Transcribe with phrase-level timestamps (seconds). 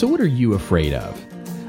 [0.00, 1.26] So, what are you afraid of?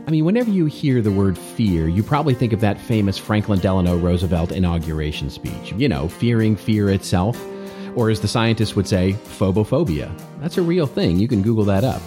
[0.08, 3.60] I mean, whenever you hear the word fear, you probably think of that famous Franklin
[3.60, 5.74] Delano Roosevelt inauguration speech.
[5.76, 7.38] You know, fearing fear itself.
[7.94, 10.10] Or as the scientists would say, phobophobia.
[10.40, 11.20] That's a real thing.
[11.20, 12.02] You can Google that up.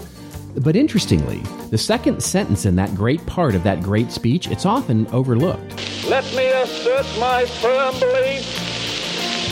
[0.56, 5.06] But interestingly, the second sentence in that great part of that great speech, it's often
[5.08, 5.74] overlooked.
[6.08, 8.46] Let me assert my firm belief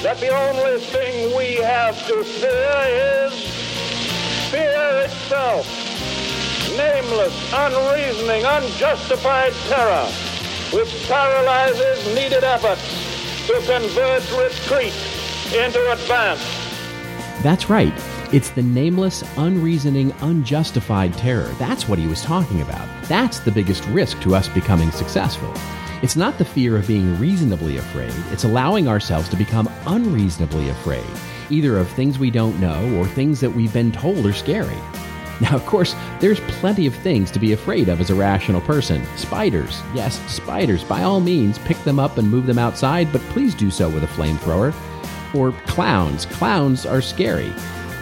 [0.03, 5.82] that the only thing we have to fear is fear itself.
[6.77, 10.07] Nameless, unreasoning, unjustified terror,
[10.73, 14.95] which paralyzes needed efforts to convert retreat
[15.53, 16.41] into advance.
[17.43, 17.93] That's right.
[18.33, 21.51] It's the nameless, unreasoning, unjustified terror.
[21.59, 22.89] That's what he was talking about.
[23.07, 25.53] That's the biggest risk to us becoming successful.
[26.03, 31.05] It's not the fear of being reasonably afraid, it's allowing ourselves to become unreasonably afraid,
[31.51, 34.79] either of things we don't know or things that we've been told are scary.
[35.43, 39.05] Now, of course, there's plenty of things to be afraid of as a rational person.
[39.17, 43.53] Spiders, yes, spiders, by all means, pick them up and move them outside, but please
[43.53, 44.73] do so with a flamethrower.
[45.35, 46.27] Or clowns.
[46.27, 47.53] Clowns are scary.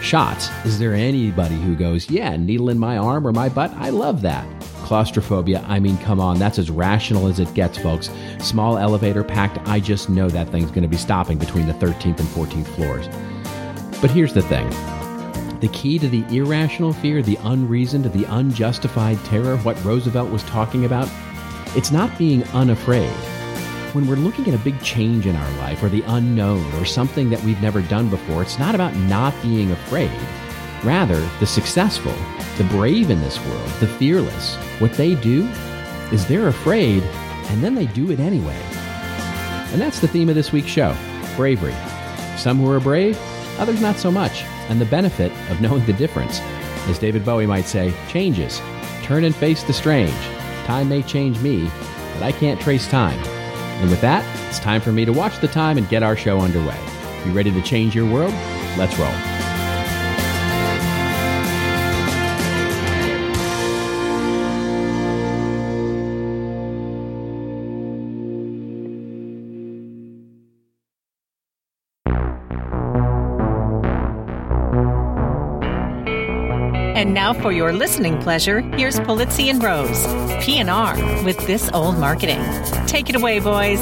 [0.03, 0.49] Shots.
[0.65, 3.71] Is there anybody who goes, yeah, needle in my arm or my butt?
[3.71, 4.45] I love that.
[4.83, 8.11] Claustrophobia, I mean, come on, that's as rational as it gets, folks.
[8.37, 12.19] Small elevator packed, I just know that thing's going to be stopping between the 13th
[12.19, 13.07] and 14th floors.
[13.99, 14.69] But here's the thing
[15.61, 20.85] the key to the irrational fear, the unreasoned, the unjustified terror, what Roosevelt was talking
[20.85, 21.07] about,
[21.75, 23.11] it's not being unafraid.
[23.93, 27.29] When we're looking at a big change in our life or the unknown or something
[27.29, 30.11] that we've never done before, it's not about not being afraid.
[30.83, 32.15] Rather, the successful,
[32.57, 35.47] the brave in this world, the fearless, what they do
[36.11, 37.03] is they're afraid
[37.51, 38.59] and then they do it anyway.
[39.71, 40.95] And that's the theme of this week's show
[41.35, 41.75] bravery.
[42.35, 43.19] Some who are brave,
[43.59, 44.43] others not so much.
[44.69, 46.39] And the benefit of knowing the difference,
[46.87, 48.61] as David Bowie might say, changes.
[49.03, 50.13] Turn and face the strange.
[50.65, 51.69] Time may change me,
[52.13, 53.19] but I can't trace time.
[53.81, 56.39] And with that, it's time for me to watch the time and get our show
[56.39, 56.79] underway.
[57.25, 58.33] You ready to change your world?
[58.77, 59.30] Let's roll.
[77.33, 80.05] Now for your listening pleasure, here's Polizzi and Rose,
[80.43, 82.39] PNR with This Old Marketing.
[82.87, 83.79] Take it away, boys.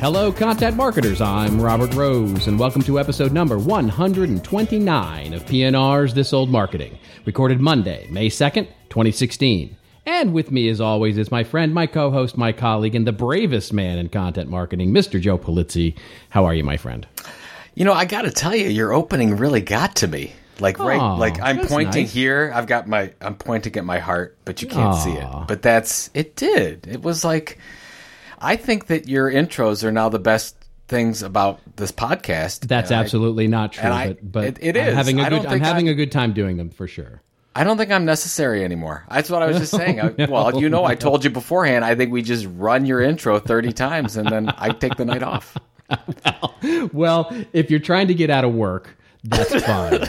[0.00, 1.20] Hello, content marketers.
[1.20, 7.60] I'm Robert Rose, and welcome to episode number 129 of PNR's This Old Marketing, recorded
[7.60, 9.76] Monday, May 2nd, 2016.
[10.12, 13.12] And with me, as always, is my friend, my co host, my colleague, and the
[13.12, 15.20] bravest man in content marketing, Mr.
[15.20, 15.96] Joe Polizzi.
[16.30, 17.06] How are you, my friend?
[17.76, 20.32] You know, I got to tell you, your opening really got to me.
[20.58, 22.12] Like right, Aw, like I'm pointing nice.
[22.12, 22.50] here.
[22.52, 25.26] I've got my, I'm pointing at my heart, but you can't see it.
[25.46, 26.34] But that's it.
[26.36, 27.58] Did it was like,
[28.38, 30.56] I think that your intros are now the best
[30.88, 32.66] things about this podcast.
[32.66, 35.28] That's And I- absolutely not true, I- but, but it- it I'm having a I
[35.30, 35.46] good.
[35.46, 37.22] I'm having a good time doing them for sure.
[37.54, 39.04] I don't think I'm necessary anymore.
[39.10, 40.00] That's what I was just saying.
[40.18, 41.84] I, well, you know, I told you beforehand.
[41.84, 45.22] I think we just run your intro 30 times and then I take the night
[45.22, 45.56] off.
[46.92, 50.00] Well, if you're trying to get out of work, that's fine.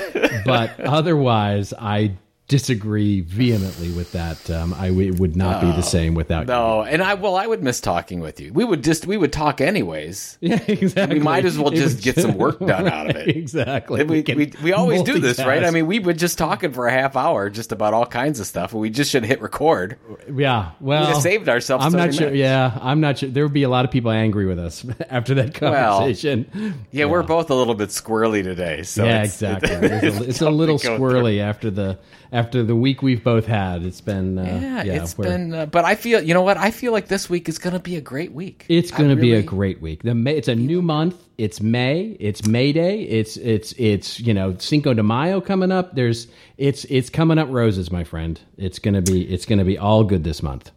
[0.45, 2.17] but otherwise, I
[2.51, 4.49] disagree vehemently with that.
[4.51, 6.47] Um, I w- it would not be the same without you.
[6.47, 8.51] No, and I well, I would miss talking with you.
[8.51, 10.37] We would just we would talk anyways.
[10.51, 11.19] Yeah, exactly.
[11.19, 13.29] We might as well just would get some work done out of it.
[13.37, 14.03] Exactly.
[14.03, 15.63] We, can we, we always do this, right?
[15.63, 18.47] I mean, we were just talking for a half hour just about all kinds of
[18.47, 19.97] stuff, and we just should hit record.
[20.35, 20.71] yeah.
[20.81, 22.25] Well, just saved ourselves I'm not sure.
[22.27, 22.39] minutes.
[22.39, 23.29] Yeah, I'm not sure.
[23.29, 26.85] There would be a lot of people angry with us after that Well, conversation.
[26.91, 28.83] Yeah, we're both a little bit squirrely today.
[28.83, 29.69] So yeah, it's- exactly.
[29.71, 31.97] it's a, it's a little squirrely after the
[32.33, 33.83] after the week we've both had.
[33.83, 35.53] It's been uh, Yeah, yeah, it's been.
[35.53, 36.57] Uh, but I feel, you know what?
[36.57, 38.65] I feel like this week is going to be a great week.
[38.69, 40.03] It's going to be a great week.
[40.03, 41.15] The May, it's a new month.
[41.37, 42.17] It's May.
[42.19, 43.01] It's May Day.
[43.01, 45.95] It's it's it's you know Cinco de Mayo coming up.
[45.95, 46.27] There's
[46.57, 48.39] it's it's coming up roses, my friend.
[48.57, 50.71] It's gonna be it's gonna be all good this month.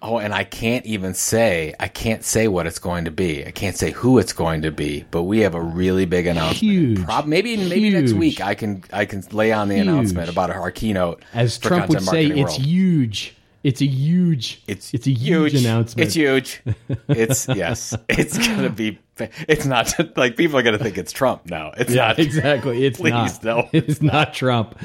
[0.00, 1.74] Oh, and I can't even say.
[1.80, 3.44] I can't say what it's going to be.
[3.44, 5.04] I can't say who it's going to be.
[5.10, 6.56] But we have a really big announcement.
[6.58, 7.04] Huge.
[7.04, 9.86] Prob- maybe maybe next week I can I can lay on the Huge.
[9.86, 11.24] announcement about our keynote.
[11.34, 12.62] As for Trump would say, it's World.
[12.62, 13.34] huge.
[13.64, 14.62] It's a huge.
[14.68, 16.06] It's it's a huge, announcement.
[16.06, 16.62] It's huge.
[17.08, 17.92] It's yes.
[18.08, 19.00] It's gonna be.
[19.48, 21.46] It's not like people are gonna think it's Trump.
[21.50, 22.18] No, it's Yeah, not.
[22.20, 22.86] exactly.
[22.86, 23.44] It's Please, not.
[23.44, 23.68] no.
[23.72, 24.78] It's not Trump.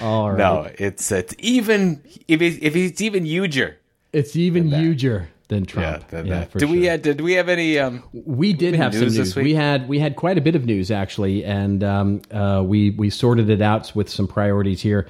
[0.00, 0.38] All right.
[0.38, 3.76] No, it's it's even if it's, if it's even huger.
[4.14, 5.28] It's even huger.
[5.48, 6.04] than Trump.
[6.10, 6.94] Yeah, Yeah, for did we sure.
[6.94, 7.78] uh, did we have any?
[7.78, 9.28] Um, We did have some news news.
[9.28, 9.44] this week?
[9.44, 13.10] We had we had quite a bit of news actually, and um, uh, we we
[13.10, 15.06] sorted it out with some priorities here.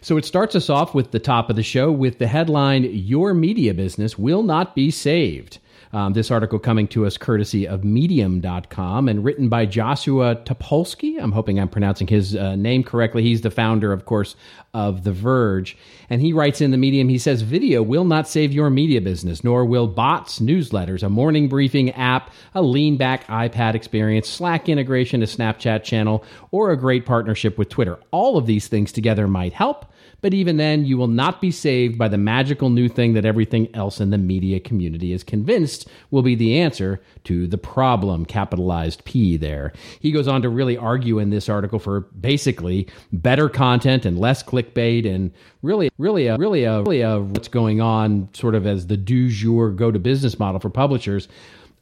[0.00, 3.34] So it starts us off with the top of the show with the headline: "Your
[3.34, 5.58] media business will not be saved."
[5.94, 11.22] Um, this article coming to us courtesy of Medium.com and written by Joshua Topolsky.
[11.22, 13.22] I'm hoping I'm pronouncing his uh, name correctly.
[13.22, 14.34] He's the founder, of course,
[14.74, 15.76] of The Verge.
[16.10, 19.44] And he writes in the Medium, he says, Video will not save your media business,
[19.44, 25.22] nor will bots, newsletters, a morning briefing app, a lean back iPad experience, Slack integration,
[25.22, 28.00] a Snapchat channel, or a great partnership with Twitter.
[28.10, 29.86] All of these things together might help.
[30.24, 33.68] But even then, you will not be saved by the magical new thing that everything
[33.74, 39.04] else in the media community is convinced will be the answer to the problem, capitalized
[39.04, 39.74] P there.
[40.00, 44.42] He goes on to really argue in this article for basically better content and less
[44.42, 45.30] clickbait and
[45.60, 49.28] really, really, a, really, a, really a, what's going on sort of as the du
[49.28, 51.28] jour go to business model for publishers.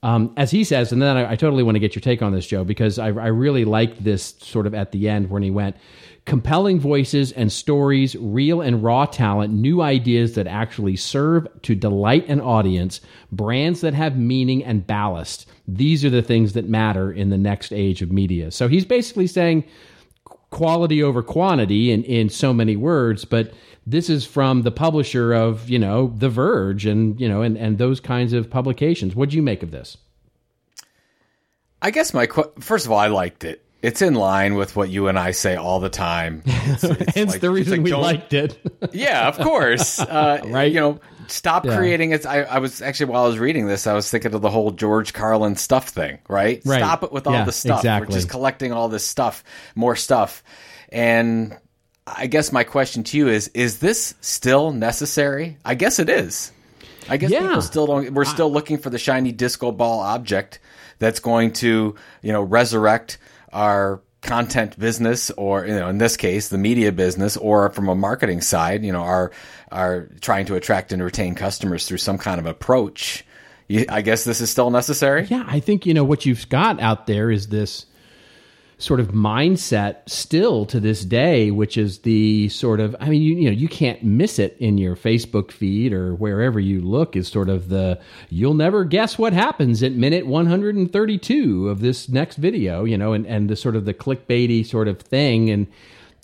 [0.03, 2.33] Um, as he says, and then I, I totally want to get your take on
[2.33, 5.51] this, Joe, because I, I really liked this sort of at the end when he
[5.53, 5.77] went
[6.25, 12.29] compelling voices and stories, real and raw talent, new ideas that actually serve to delight
[12.29, 13.01] an audience,
[13.33, 15.49] brands that have meaning and ballast.
[15.67, 18.51] These are the things that matter in the next age of media.
[18.51, 19.65] So he's basically saying
[20.51, 23.53] quality over quantity in, in so many words, but
[23.85, 27.79] this is from the publisher of, you know, The Verge and, you know, and, and
[27.79, 29.17] those kinds of publications.
[29.17, 29.97] What do you make of this?
[31.81, 33.65] I guess my qu- first of all, I liked it.
[33.83, 36.43] It's in line with what you and I say all the time.
[36.65, 38.57] It's, it's Hence like- the reason like we liked it.
[38.93, 39.99] Yeah, of course.
[40.01, 40.73] Uh, Right.
[40.73, 41.77] You know, stop Yeah.
[41.77, 42.25] creating it.
[42.25, 44.71] I, I was actually while I was reading this, I was thinking of the whole
[44.71, 46.19] George Carlin stuff thing.
[46.29, 46.63] Right.
[46.65, 46.79] Right.
[46.79, 47.81] Stop it with all Yeah, the stuff.
[47.81, 48.09] exactly.
[48.09, 49.43] We're just collecting all this stuff,
[49.75, 50.43] more stuff,
[50.91, 51.57] and
[52.07, 55.57] I guess my question to you is: Is this still necessary?
[55.65, 56.53] I guess it is.
[57.09, 57.41] I guess Yeah.
[57.47, 58.13] people still don't.
[58.15, 60.59] We're still looking for the shiny disco ball object
[60.99, 63.19] that's going to, you know, resurrect
[63.53, 67.95] our content business, or you know, in this case, the media business, or from a
[67.95, 69.33] marketing side, you know, are
[69.71, 73.25] are trying to attract and retain customers through some kind of approach.
[73.69, 75.27] You, I guess this is still necessary.
[75.27, 77.87] Yeah, I think you know what you've got out there is this
[78.83, 83.37] sort of mindset still to this day, which is the sort of I mean, you,
[83.37, 87.15] you know, you can't miss it in your Facebook feed or wherever you look.
[87.15, 92.39] Is sort of the you'll never guess what happens at minute 132 of this next
[92.39, 95.67] video, you know, and and the sort of the clickbaity sort of thing and.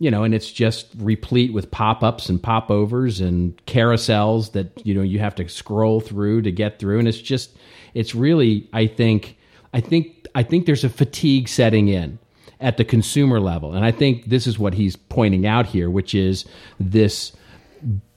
[0.01, 5.03] You know, and it's just replete with pop-ups and popovers and carousels that you know
[5.03, 7.57] you have to scroll through to get through, and it's just,
[7.95, 9.37] it's really, I think,
[9.75, 12.21] I think, I think there's a fatigue setting in
[12.61, 13.73] at the consumer level.
[13.73, 16.45] And I think this is what he's pointing out here, which is
[16.81, 17.33] this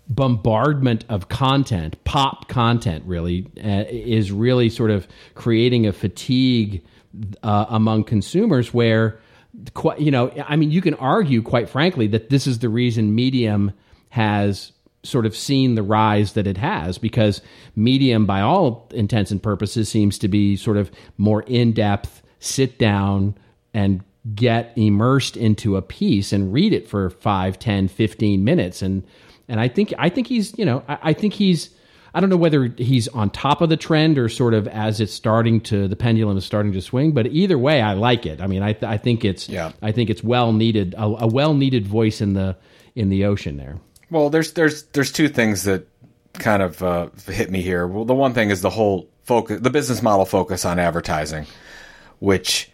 [0.08, 6.84] bombardment of content, pop content, really, uh, is really sort of creating a fatigue
[7.44, 9.20] uh, among consumers where,
[9.98, 13.72] you know, I mean, you can argue, quite frankly, that this is the reason Medium
[14.10, 14.72] has
[15.04, 17.42] sort of seen the rise that it has because
[17.76, 22.78] Medium, by all intents and purposes, seems to be sort of more in depth, sit
[22.78, 23.36] down
[23.74, 24.04] and
[24.36, 29.04] get immersed into a piece and read it for 5 10 15 minutes and
[29.48, 31.72] and i think i think he's you know i, I think he's
[32.14, 35.12] i don't know whether he's on top of the trend or sort of as it's
[35.12, 38.46] starting to the pendulum is starting to swing but either way i like it i
[38.48, 39.72] mean i, I think it's Yeah.
[39.82, 42.56] i think it's well needed a, a well needed voice in the
[42.94, 43.80] in the ocean there
[44.12, 45.88] Well, there's there's there's two things that
[46.34, 47.88] kind of uh, hit me here.
[47.88, 51.46] Well, the one thing is the whole focus, the business model focus on advertising,
[52.20, 52.70] which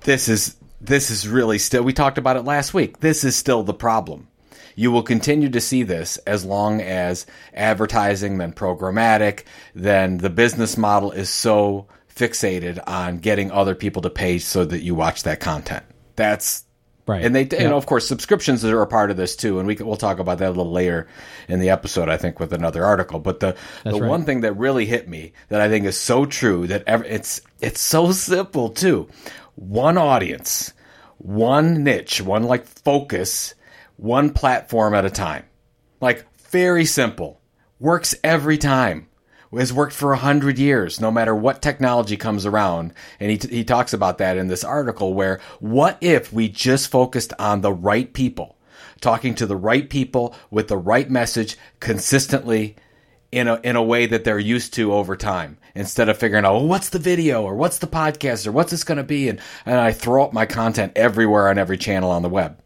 [0.00, 1.82] this is this is really still.
[1.82, 3.00] We talked about it last week.
[3.00, 4.28] This is still the problem.
[4.76, 10.76] You will continue to see this as long as advertising, then programmatic, then the business
[10.76, 15.40] model is so fixated on getting other people to pay so that you watch that
[15.40, 15.84] content.
[16.16, 16.64] That's
[17.06, 17.62] right and they, Yeah.
[17.62, 19.96] you know, of course, subscriptions are a part of this too, and we can, we'll
[19.96, 21.06] talk about that a little later
[21.48, 23.20] in the episode, I think, with another article.
[23.20, 24.08] But the the right.
[24.08, 27.40] one thing that really hit me that I think is so true that ever, it's
[27.60, 29.08] it's so simple too.
[29.54, 30.72] One audience,
[31.18, 33.54] one niche, one like focus,
[33.96, 35.44] one platform at a time.
[36.00, 37.40] Like very simple,
[37.78, 39.08] works every time
[39.58, 42.92] has worked for a hundred years, no matter what technology comes around.
[43.20, 47.32] And he, he talks about that in this article where what if we just focused
[47.38, 48.56] on the right people,
[49.00, 52.76] talking to the right people with the right message consistently
[53.34, 56.54] in a, in a way that they're used to over time instead of figuring out,
[56.54, 59.28] well, what's the video or what's the podcast or what's this going to be?
[59.28, 62.58] And, and I throw up my content everywhere on every channel on the web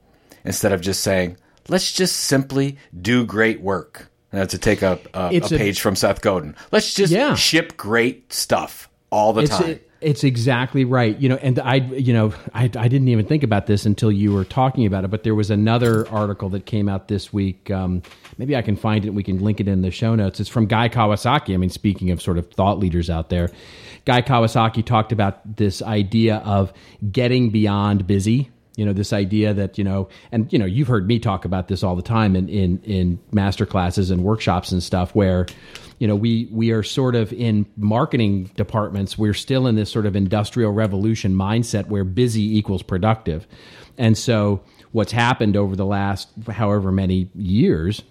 [0.44, 1.36] instead of just saying,
[1.68, 4.10] let's just simply do great work.
[4.32, 6.54] To take a, a, a It's a- page from Seth Godin.
[6.70, 7.34] Let's just Yeah.
[7.34, 9.80] ship great stuff all the time.
[10.00, 11.18] It's exactly right.
[11.18, 14.32] You know, and I you know I I didn't even think about this until you
[14.32, 15.08] were talking about it.
[15.10, 17.70] But there was another article that came out this week.
[17.70, 18.02] Um,
[18.36, 19.08] maybe I can find it.
[19.08, 20.40] and We can link it in the show notes.
[20.40, 21.54] It's from Guy Kawasaki.
[21.54, 23.50] I mean, speaking of sort of thought leaders out there,
[24.04, 26.72] Guy Kawasaki talked about this idea of
[27.10, 28.50] getting beyond busy.
[28.76, 31.66] You know, this idea that you know, and you know, you've heard me talk about
[31.66, 35.46] this all the time in in in master classes and workshops and stuff where
[35.98, 39.18] you know we we are sort of in marketing departments.
[39.18, 43.46] We're still in this sort of industrial revolution mindset where busy equals productive.
[43.96, 44.62] And so
[44.92, 48.02] what's happened over the last however many years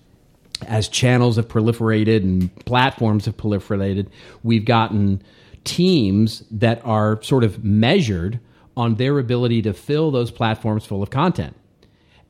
[0.68, 4.08] as channels have proliferated and platforms have proliferated
[4.44, 5.22] we've gotten
[5.64, 8.40] teams that are sort of measured
[8.76, 11.56] on their ability to fill those platforms full of content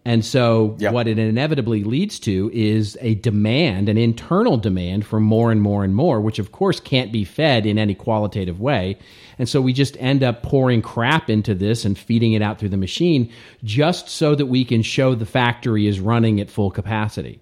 [0.07, 0.93] and so, Yep.
[0.93, 5.83] what it inevitably leads to is a demand, an internal demand for more and more
[5.83, 8.95] and more, which of course can't be fed in any qualitative way.
[9.37, 12.69] And so, we just end up pouring crap into this and feeding it out through
[12.69, 13.29] the machine
[13.65, 17.39] just so that we can show the factory is running at full capacity.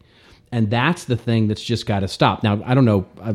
[0.52, 2.44] And that's the thing that's just got to stop.
[2.44, 3.06] Now, I don't know.
[3.20, 3.34] Uh,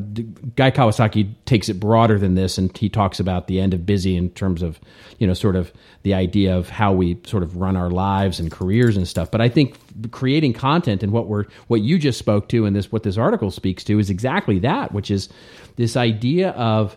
[0.56, 4.16] Guy Kawasaki takes it broader than this, and he talks about the end of busy
[4.16, 4.80] in terms of,
[5.18, 8.50] you know, sort of the idea of how we sort of run our lives and
[8.50, 9.30] careers and stuff.
[9.30, 9.76] But I think
[10.12, 13.50] creating content and what we're what you just spoke to, and this what this article
[13.50, 15.28] speaks to, is exactly that, which is
[15.76, 16.96] this idea of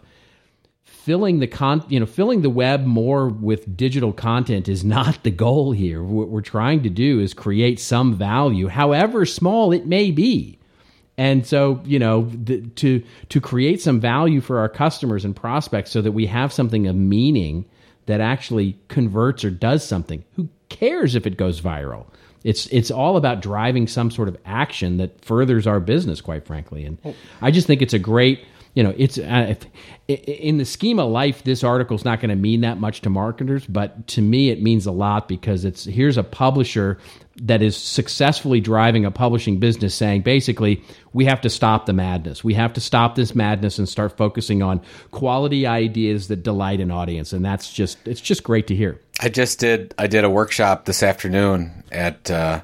[1.03, 5.31] filling the con you know filling the web more with digital content is not the
[5.31, 6.01] goal here.
[6.01, 10.59] What we're trying to do is create some value however small it may be.
[11.17, 15.91] And so you know the, to to create some value for our customers and prospects
[15.91, 17.65] so that we have something of meaning
[18.05, 22.05] that actually converts or does something who cares if it goes viral?
[22.45, 26.85] It's it's all about driving some sort of action that furthers our business quite frankly.
[26.85, 26.97] And
[27.41, 29.55] i just think it's a great you know it's uh,
[30.07, 33.01] if, in the scheme of life this article is not going to mean that much
[33.01, 36.97] to marketers but to me it means a lot because it's here's a publisher
[37.35, 42.43] that is successfully driving a publishing business saying basically we have to stop the madness.
[42.43, 46.91] We have to stop this madness and start focusing on quality ideas that delight an
[46.91, 47.33] audience.
[47.33, 48.99] And that's just it's just great to hear.
[49.19, 49.95] I just did.
[49.97, 52.61] I did a workshop this afternoon at uh,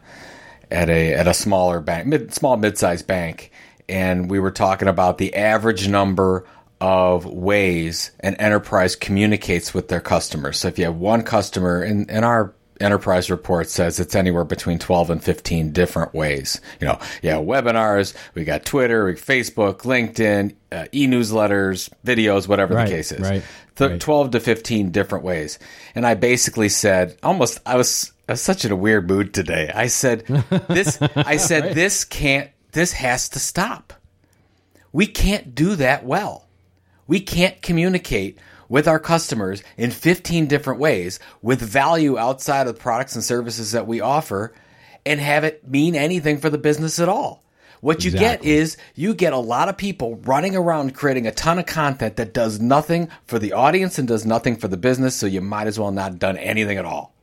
[0.69, 3.51] at a at a smaller bank, mid, small mid-sized bank,
[3.89, 6.46] and we were talking about the average number
[6.81, 10.60] of ways an enterprise communicates with their customers.
[10.60, 14.79] So if you have one customer, and, in our enterprise report says it's anywhere between
[14.79, 16.62] 12 and 15 different ways.
[16.79, 22.88] You know, yeah, webinars, we got Twitter, we Facebook, LinkedIn, uh, e-newsletters, videos, whatever Right,
[22.88, 23.19] the case is.
[23.19, 23.43] right,
[23.75, 24.00] Th- right.
[24.00, 25.60] 12 to 15 different ways.
[25.96, 29.72] And I basically said, almost, I was, I was such in a weird mood today.
[29.74, 30.25] I said,
[30.69, 33.93] this, I said, this can't, this has to stop.
[34.91, 36.47] We can't do that well.
[37.07, 42.81] We can't communicate with our customers in 15 different ways with value outside of the
[42.81, 44.53] products and services that we offer
[45.05, 47.43] and have it mean anything for the business at all.
[47.81, 51.59] What you get is you get a lot of people running around creating a ton
[51.59, 55.25] of content that does nothing for the audience and does nothing for the business, so
[55.25, 57.13] you might as well not done anything at all.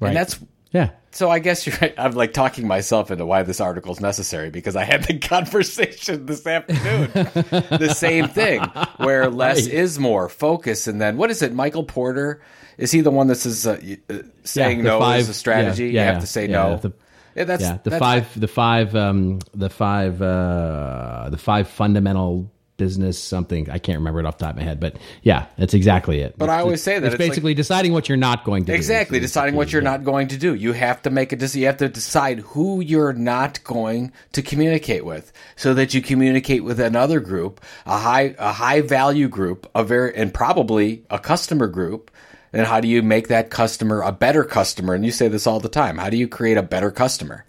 [0.00, 0.38] right And that's
[0.74, 1.94] yeah so I guess you're right.
[1.96, 6.26] I'm like talking myself into why this article is necessary because I had the conversation
[6.26, 7.08] this afternoon.
[7.14, 8.60] the same thing
[8.96, 9.74] where less Right.
[9.74, 10.88] is more focus.
[10.88, 11.54] And then what is it?
[11.54, 12.42] Michael Porter?
[12.78, 13.78] Is he the one that says uh,
[14.10, 15.90] uh, saying the no five- is a strategy?
[15.90, 16.76] yeah, you have to say yeah, no.
[16.78, 16.92] the-
[17.36, 22.50] yeah, that's, yeah the that's- five the five um the five uh the five fundamental
[22.76, 25.74] business something i can't remember it off the top of my head but yeah that's
[25.74, 28.44] exactly it But I always say that it's, it's like- basically deciding what you're not
[28.44, 29.90] going to do Exactly, Is- is deciding what you're yeah.
[29.90, 30.54] not going to do.
[30.54, 31.60] You have to make a decision.
[31.62, 36.64] You have to decide who you're not going to communicate with, so that you communicate
[36.64, 41.66] with another group, a high a high value group, a very and probably a customer
[41.68, 42.10] group.
[42.52, 44.94] And how do you make that customer a better customer?
[44.94, 45.98] And you say this all the time.
[45.98, 47.44] How do you create a better customer?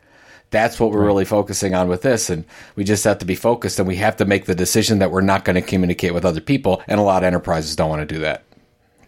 [0.51, 2.29] That's what we're really focusing on with this.
[2.29, 5.11] And we just have to be focused and we have to make the decision that
[5.11, 6.81] we're not going to communicate with other people.
[6.87, 8.43] And a lot of enterprises don't want to do that.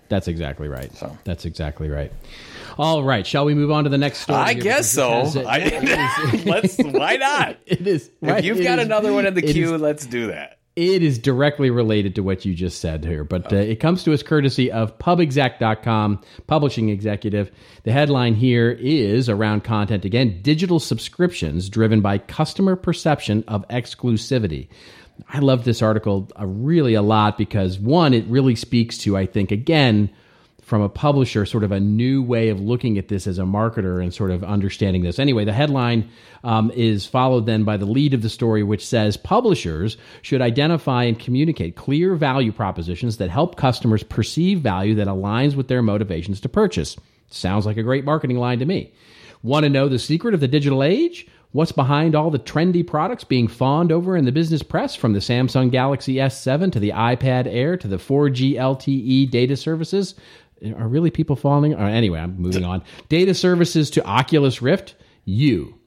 [0.10, 1.18] that's exactly right So.
[1.26, 2.12] that's exactly right
[2.78, 5.24] all right shall we move on to the next story I guess so.
[5.26, 6.78] it I, is- let's.
[6.78, 7.58] Why not?
[7.66, 10.28] it is right, If you've got is- another one in the queue, is- let's do
[10.28, 10.57] that.
[10.78, 14.14] It is directly related to what you just said here, but uh, it comes to
[14.14, 17.50] us courtesy of pubexec.com, publishing executive.
[17.82, 24.68] The headline here is around content again digital subscriptions driven by customer perception of exclusivity.
[25.28, 29.26] I love this article uh, really a lot because, one, it really speaks to, I
[29.26, 30.12] think, again,
[30.68, 34.04] from a publisher sort of a new way of looking at this as a marketer
[34.04, 35.18] and sort of understanding this.
[35.18, 36.10] Anyway, the headline
[36.44, 41.06] um, is followed then by the lead of the story, which says publishers should identify
[41.06, 46.42] and communicate clear value propositions that help customers perceive value that aligns with their motivations
[46.42, 46.98] to purchase.
[47.30, 48.92] Sounds like a great marketing line to me.
[49.44, 51.28] Want to know the secret of the digital age?
[51.54, 55.20] What's behind all the trendy products being fawned over in the business press from the
[55.20, 60.14] Samsung Galaxy S7 to the iPad Air to the 4G LTE data services?
[60.76, 61.76] Are really people falling?
[61.76, 62.84] Uh, anyway, I'm moving on.
[63.10, 64.96] Data services to Oculus Rift.
[65.26, 65.80] You,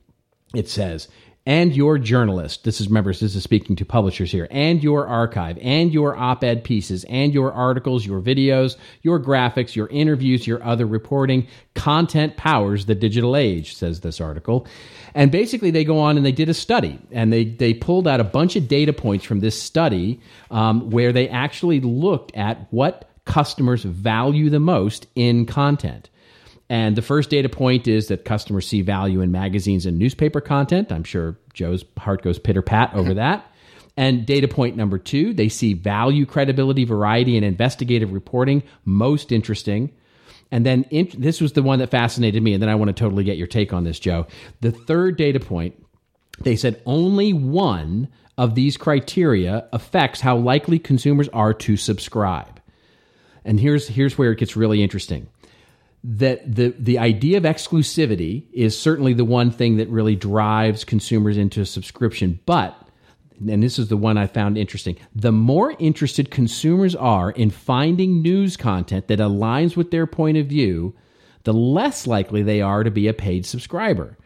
[0.54, 1.08] it says,
[1.46, 2.64] and your journalist.
[2.64, 6.62] This is remember, this is speaking to publishers here, and your archive, and your op-ed
[6.64, 11.48] pieces, and your articles, your videos, your graphics, your interviews, your other reporting.
[11.74, 14.66] Content powers the digital age, says this article.
[15.14, 18.20] And basically, they go on and they did a study, and they they pulled out
[18.20, 23.09] a bunch of data points from this study um, where they actually looked at what
[23.30, 26.10] customers value the most in content.
[26.68, 30.90] And the first data point is that customers see value in magazines and newspaper content.
[30.90, 33.46] I'm sure Joe's heart goes pitter pat over that.
[33.96, 39.92] And data point number two, they see value, credibility, variety, and investigative reporting most interesting.
[40.50, 42.54] And then in, this was the one that fascinated me.
[42.54, 44.26] And then I want to totally get your take on this, Joe.
[44.60, 45.80] The third data point,
[46.40, 52.59] they said only one of these criteria affects how likely consumers are to subscribe.
[53.44, 55.28] And here's here's where it gets really interesting.
[56.02, 61.36] That the the idea of exclusivity is certainly the one thing that really drives consumers
[61.36, 62.76] into a subscription, but
[63.48, 64.96] and this is the one I found interesting.
[65.14, 70.46] The more interested consumers are in finding news content that aligns with their point of
[70.46, 70.94] view,
[71.44, 74.18] the less likely they are to be a paid subscriber.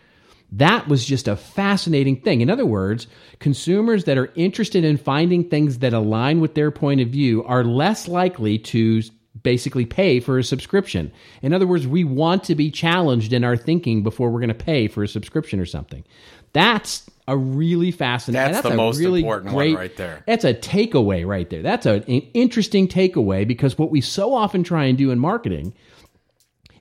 [0.56, 2.40] That was just a fascinating thing.
[2.40, 3.08] In other words,
[3.40, 7.64] consumers that are interested in finding things that align with their point of view are
[7.64, 9.02] less likely to
[9.42, 11.10] basically pay for a subscription.
[11.42, 14.54] In other words, we want to be challenged in our thinking before we're going to
[14.54, 16.04] pay for a subscription or something.
[16.52, 18.52] That's a really fascinating.
[18.52, 20.22] That's, that's the most really important great, one right there.
[20.26, 21.62] That's a takeaway right there.
[21.62, 25.74] That's a, an interesting takeaway because what we so often try and do in marketing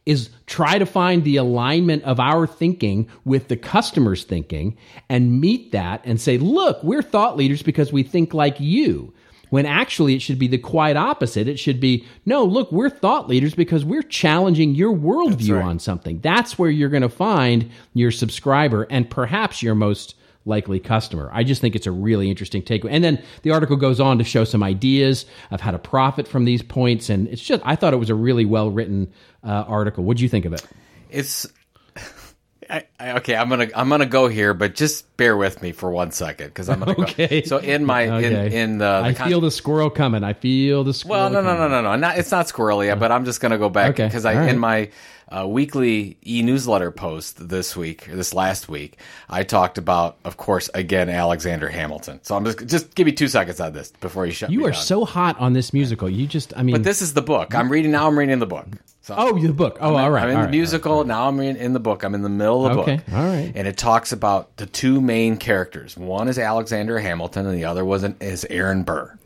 [0.06, 4.78] is try to find the alignment of our thinking with the customer's thinking
[5.10, 9.14] and meet that and say, look, we're thought leaders because we think like you.
[9.50, 11.48] When actually it should be the quite opposite.
[11.48, 15.64] It should be, no, look, we're thought leaders because we're challenging your worldview right.
[15.64, 16.20] on something.
[16.22, 21.30] That's where you're going to find your subscriber and perhaps your most likely customer.
[21.32, 22.90] I just think it's a really interesting takeaway.
[22.92, 26.46] And then the article goes on to show some ideas of how to profit from
[26.46, 27.10] these points.
[27.10, 29.12] And it's just, I thought it was a really well written
[29.44, 30.04] uh, article.
[30.04, 30.66] What do you think of it?
[31.10, 31.48] It's
[32.70, 33.36] I, I, okay.
[33.36, 36.70] I'm gonna I'm gonna go here, but just bear with me for one second because
[36.70, 37.42] I'm gonna Okay.
[37.42, 37.48] go.
[37.48, 38.48] So in my Okay.
[38.48, 40.24] in in the, the I con- feel the squirrel coming.
[40.24, 41.24] I feel the squirrel.
[41.24, 43.58] well, no, no, no, no, no, not it's not squirrely, yet, but I'm just gonna
[43.58, 44.06] go back Okay.
[44.08, 44.50] because I All right.
[44.50, 44.90] in my
[45.30, 48.98] uh, weekly e-newsletter post this week, this last week,
[49.30, 52.20] I talked about, of course, again Alexander Hamilton.
[52.24, 54.52] So I'm just just give me two seconds on this before you shut.
[54.52, 54.82] You are down.
[54.82, 56.10] so hot on this musical.
[56.10, 58.08] You just, I mean, But this is the book I'm reading now.
[58.08, 58.68] I'm reading the book.
[59.04, 59.80] So oh, the book.
[59.82, 60.24] Oh, all right.
[60.24, 61.28] I'm in all the right, musical now.
[61.28, 62.04] I'm in, in the book.
[62.04, 63.06] I'm in the middle of the Okay, book.
[63.14, 63.52] all right.
[63.54, 65.98] And it talks about the two main characters.
[65.98, 69.20] One is Alexander Hamilton, and the other was an, is Aaron Burr.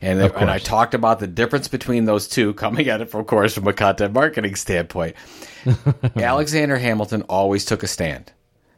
[0.00, 3.26] And, Of and I talked about the difference between those two, coming at it, of
[3.26, 5.16] course, from a content marketing standpoint.
[6.16, 8.32] Alexander Hamilton always took a stand.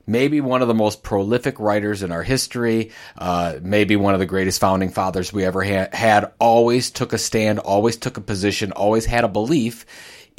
[0.06, 4.26] Maybe one of the most prolific writers in our history, uh, maybe one of the
[4.26, 8.72] greatest founding fathers we ever ha- had, always took a stand, always took a position,
[8.72, 9.84] always had a belief.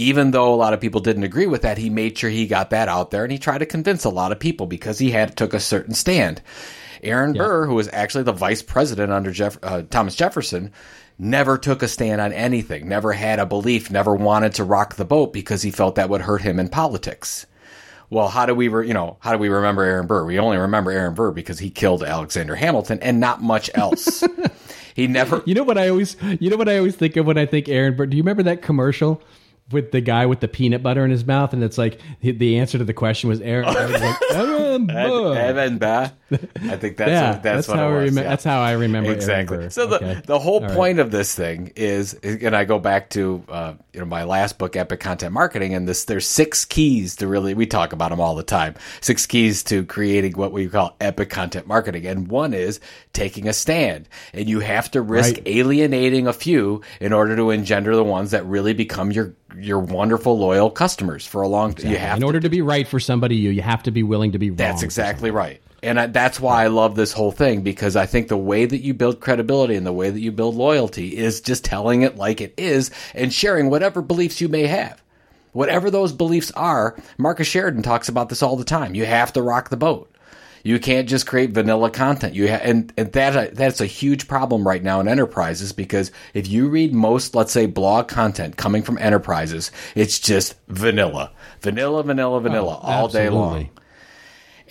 [0.01, 2.71] Even though a lot of people didn't agree with that, he made sure he got
[2.71, 5.37] that out there and he tried to convince a lot of people because he had
[5.37, 6.41] took a certain stand.
[7.03, 10.71] Aaron Burr, who was actually the vice president under Jeff, uh, Thomas Jefferson,
[11.19, 15.05] never took a stand on anything, never had a belief, never wanted to rock the
[15.05, 17.45] boat because he felt that would hurt him in politics.
[18.09, 20.25] Well, how do we, re- you know, how do we remember Aaron Burr?
[20.25, 24.23] We only remember Aaron Burr because he killed Alexander Hamilton and not much else.
[24.95, 25.43] he never.
[25.45, 27.69] You know what I always, you know what I always think of when I think
[27.69, 28.07] Aaron Burr.
[28.07, 29.21] Do you remember that commercial
[29.71, 32.57] with the guy with the peanut butter in his mouth, and it's like the- the
[32.57, 33.67] answer to the question was Aaron.
[33.69, 35.35] Aaron's like, Aaron Burr.
[35.37, 36.11] Evan Burr.
[36.63, 38.03] I think that's yeah, what, that's, what how it I was.
[38.09, 38.21] remember.
[38.21, 38.29] yeah.
[38.29, 39.57] That's how I remember exactly.
[39.57, 39.71] Aaron Burr.
[39.71, 40.21] So the Okay.
[40.25, 40.75] the whole All right.
[40.75, 44.57] point of this thing is, and I go back to uh, you know my last
[44.57, 48.19] book, Epic Content Marketing, and this there's six keys to really we talk about them
[48.21, 48.75] all the time.
[49.01, 52.79] Six keys to creating what we call epic content marketing, and one is
[53.13, 55.43] taking a stand, and you have to risk Right.
[55.45, 60.37] alienating a few in order to engender the ones that really become your your wonderful
[60.37, 61.73] loyal customers for a long.
[61.73, 61.91] time.
[61.97, 64.31] have in to order to be right for somebody, you you have to be willing
[64.31, 64.57] to be wrong.
[64.57, 65.61] that's exactly right.
[65.83, 68.81] And I, that's why I love this whole thing because I think the way that
[68.81, 72.39] you build credibility and the way that you build loyalty is just telling it like
[72.39, 75.01] it is and sharing whatever beliefs you may have.
[75.53, 78.95] Whatever those beliefs are, Marcus Sheridan talks about this all the time.
[78.95, 80.10] You have to rock the boat.
[80.63, 82.35] You can't just create vanilla content.
[82.35, 86.11] You ha- and and that uh, that's a huge problem right now in enterprises because
[86.33, 92.03] if you read most, let's say, blog content coming from enterprises, it's just vanilla, vanilla,
[92.03, 93.69] vanilla, oh, vanilla Oh, all day long.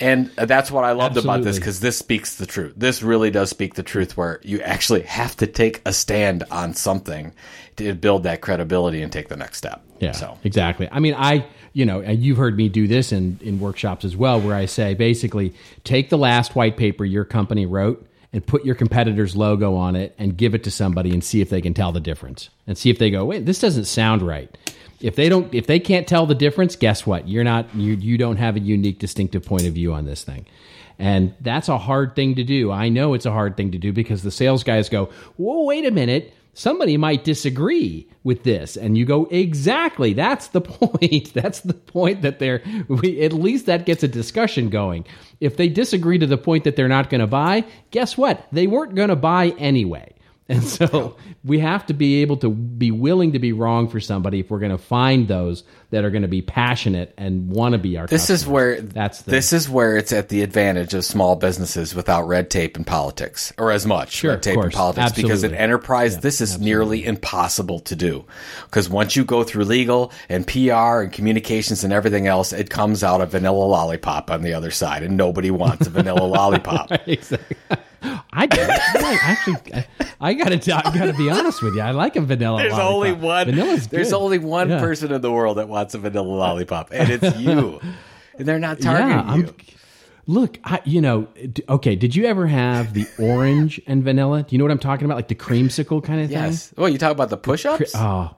[0.00, 2.72] And uh, that's what I loved about this because this speaks the truth.
[2.74, 6.72] This really does speak the truth where you actually have to take a stand on
[6.72, 7.34] something
[7.76, 9.82] to build that credibility and take the next step.
[10.00, 10.88] Yeah, So exactly.
[10.90, 14.16] I mean, I, you know, and you've heard me do this in, in workshops as
[14.16, 15.54] well, where I say basically
[15.84, 20.14] take the last white paper your company wrote and put your competitor's logo on it
[20.18, 22.90] and give it to somebody and see if they can tell the difference and see
[22.90, 24.56] if they go, wait, this doesn't sound right.
[25.00, 27.26] If they don't, if they can't tell the difference, guess what?
[27.26, 30.46] You're not, you, you don't have a unique, distinctive point of view on this thing.
[30.98, 32.70] And that's a hard thing to do.
[32.70, 35.06] I know it's a hard thing to do because the sales guys go,
[35.38, 40.60] whoa, wait a minute somebody might disagree with this and you go exactly that's the
[40.80, 41.32] point.
[41.32, 45.06] That's the point that they're we, at least that gets a discussion going.
[45.40, 48.46] If they disagree to the point that they're not going to buy guess what?
[48.52, 50.14] They weren't going to buy anyway
[50.50, 54.40] and so we have to be able to be willing to be wrong for somebody
[54.40, 57.78] if we're going to find those that are going to be passionate and want to
[57.78, 61.04] be our this is where that's the, this is where it's at the advantage of
[61.04, 65.12] small businesses without red tape and politics or as much Sure, red tape and politics
[65.12, 65.58] because in Absolutely.
[65.58, 68.24] enterprise this is nearly impossible to do.
[68.66, 73.04] Because once you go through legal and PR and communications and everything else it comes
[73.04, 76.90] out a vanilla lollipop on the other side and nobody wants a vanilla lollipop.
[77.06, 77.56] Exactly.
[78.02, 78.60] I do.
[78.60, 79.86] I actually, I,
[80.20, 81.80] I gotta, I gotta be honest with you.
[81.80, 82.58] I like a vanilla.
[82.62, 82.94] There's lollipop.
[82.94, 83.46] only one.
[83.46, 84.16] Vanilla's there's good.
[84.16, 84.80] only one Yeah.
[84.80, 87.80] person in the world that wants a vanilla lollipop, and it's you.
[88.38, 89.40] and they're not targeting Yeah, I'm.
[89.40, 89.54] you.
[90.26, 91.26] Look, I, you know,
[91.68, 91.96] okay.
[91.96, 94.44] Did you ever have the orange and vanilla?
[94.44, 95.16] Do you know what I'm talking about?
[95.16, 96.36] Like the creamsicle kind of thing?
[96.38, 96.72] Yes.
[96.76, 97.92] Well, you talk about the push-ups.
[97.92, 98.00] thing.
[98.00, 98.36] Oh,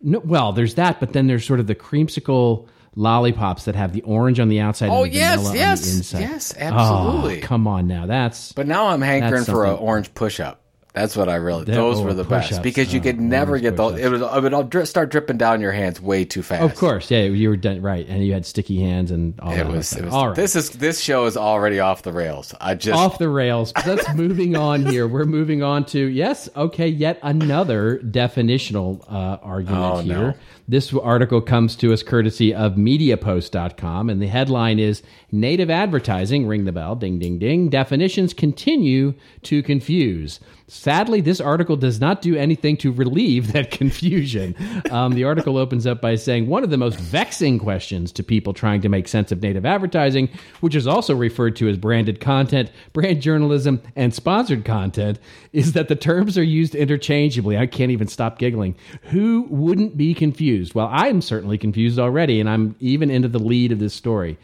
[0.00, 0.20] no.
[0.20, 2.66] Well, there's that, but then there's sort of the creamsicle
[2.96, 5.80] lollipops that have the orange on the outside Oh, and the yes, vanilla on yes,
[5.90, 6.20] the inside.
[6.20, 7.42] yes, absolutely.
[7.42, 10.62] Oh, come on now, that's But now I'm hankering for an orange push-up.
[10.94, 11.64] That's what I really.
[11.66, 14.00] Those oh, were the best because you Oh, could never get those.
[14.00, 14.22] It would.
[14.22, 16.62] It would all dri- start dripping down your hands way too fast.
[16.62, 17.24] of course, yeah.
[17.24, 19.68] You were done right, and you had sticky hands and all It that.
[19.68, 19.92] was.
[19.92, 20.34] It was all right.
[20.36, 20.70] This is.
[20.70, 22.54] This show is already off the rails.
[22.62, 22.98] I just.
[22.98, 23.74] off the rails.
[23.86, 25.06] Let's moving on here.
[25.06, 30.16] We're moving on to yes, okay, yet another definitional uh, argument Oh, here.
[30.18, 30.34] no.
[30.68, 35.00] This article comes to us courtesy of MediaPost.com, and the headline is
[35.30, 37.68] "Native Advertising." Ring the bell, ding, ding, ding.
[37.68, 40.40] Definitions continue to confuse.
[40.68, 44.56] Sadly, this article does not do anything to relieve that confusion.
[44.90, 48.52] Um, the article opens up by saying one of the most vexing questions to people
[48.52, 50.28] trying to make sense of native advertising,
[50.60, 55.20] which is also referred to as branded content, brand journalism, and sponsored content,
[55.52, 57.56] is that the terms are used interchangeably.
[57.56, 58.74] I can't even stop giggling.
[59.02, 60.55] Who wouldn't be confused?
[60.74, 64.38] Well, I'm certainly confused already, and I'm even into the lead of this story.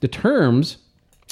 [0.00, 0.78] The terms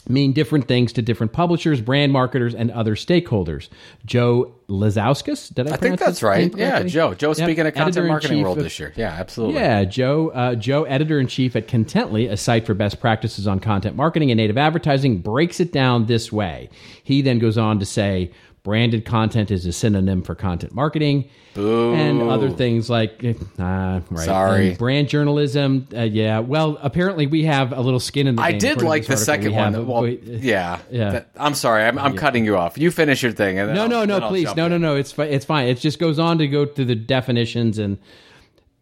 [0.08, 3.68] mean different things to different publishers, brand marketers, and other stakeholders.
[4.04, 6.52] Joe Lazauskas, did I, I think that's right.
[6.56, 6.82] Yeah.
[6.82, 7.14] Joe.
[7.14, 8.92] Joe Yep, speaking of content marketing world of- this year.
[8.96, 9.60] Yeah, absolutely.
[9.60, 13.60] yeah, Joe, uh, Joe, editor in chief at Contently, a site for best practices on
[13.60, 16.68] content marketing and native advertising, breaks it down this way.
[17.04, 18.32] He then goes on to say
[18.62, 24.24] branded content is a synonym for content marketing and other things like eh, uh, right.
[24.24, 24.68] Sorry.
[24.68, 25.88] And brand journalism.
[25.92, 29.06] Uh, yeah, well, apparently we have a little skin in the game I did like
[29.06, 29.86] the second one.
[29.86, 30.78] Well, we- yeah.
[30.90, 31.10] yeah.
[31.10, 31.84] That- I'm sorry.
[31.84, 32.78] I'm, I'm cutting you off.
[32.78, 33.56] You finish your thing.
[33.56, 34.96] No, I'll- no, no, please, no, no, no.
[34.96, 35.66] It's fi- it's fine.
[35.68, 37.98] It just goes on to go through the definitions and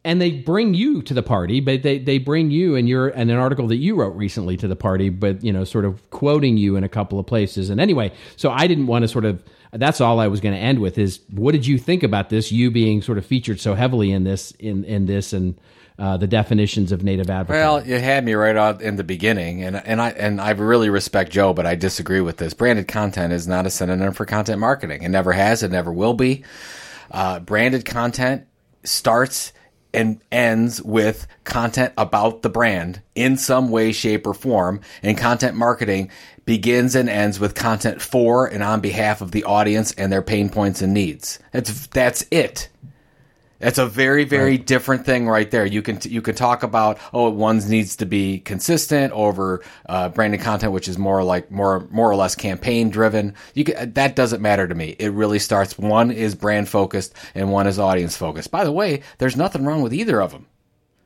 [0.02, 3.30] and they bring you to the party, but they they bring you and your and
[3.30, 6.56] an article that you wrote recently to the party, but you know, sort of quoting
[6.56, 7.68] you in a couple of places.
[7.70, 9.42] And anyway, so I didn't want to sort of.
[9.72, 12.50] That's all I was going to end with is what did you think about this?
[12.50, 15.58] You being sort of featured so heavily in this in in this and.
[15.98, 17.60] Uh, the definitions of native advertising.
[17.60, 20.88] Well, you had me right out in the beginning, and and I and I really
[20.88, 22.54] respect Joe, but I disagree with this.
[22.54, 25.02] Branded content is not a synonym for content marketing.
[25.02, 25.62] It never has.
[25.62, 26.42] It never will be.
[27.10, 28.46] Uh, branded content
[28.82, 29.52] starts
[29.92, 34.80] and ends with content about the brand in some way, shape, or form.
[35.02, 36.10] And content marketing
[36.50, 40.50] begins and ends with content for and on behalf of the audience and their pain
[40.50, 41.38] points and needs.
[41.52, 42.68] That's that's it.
[43.60, 45.64] That's a very, very different thing right there.
[45.64, 50.40] You can you can talk about oh, one needs to be consistent over uh, branded
[50.40, 53.36] content, which is more like more more or less campaign driven.
[53.54, 54.96] You can, that doesn't matter to me.
[54.98, 55.78] It really starts.
[55.78, 58.50] One is brand focused and one is audience focused.
[58.50, 60.46] By the way, there's nothing wrong with either of them.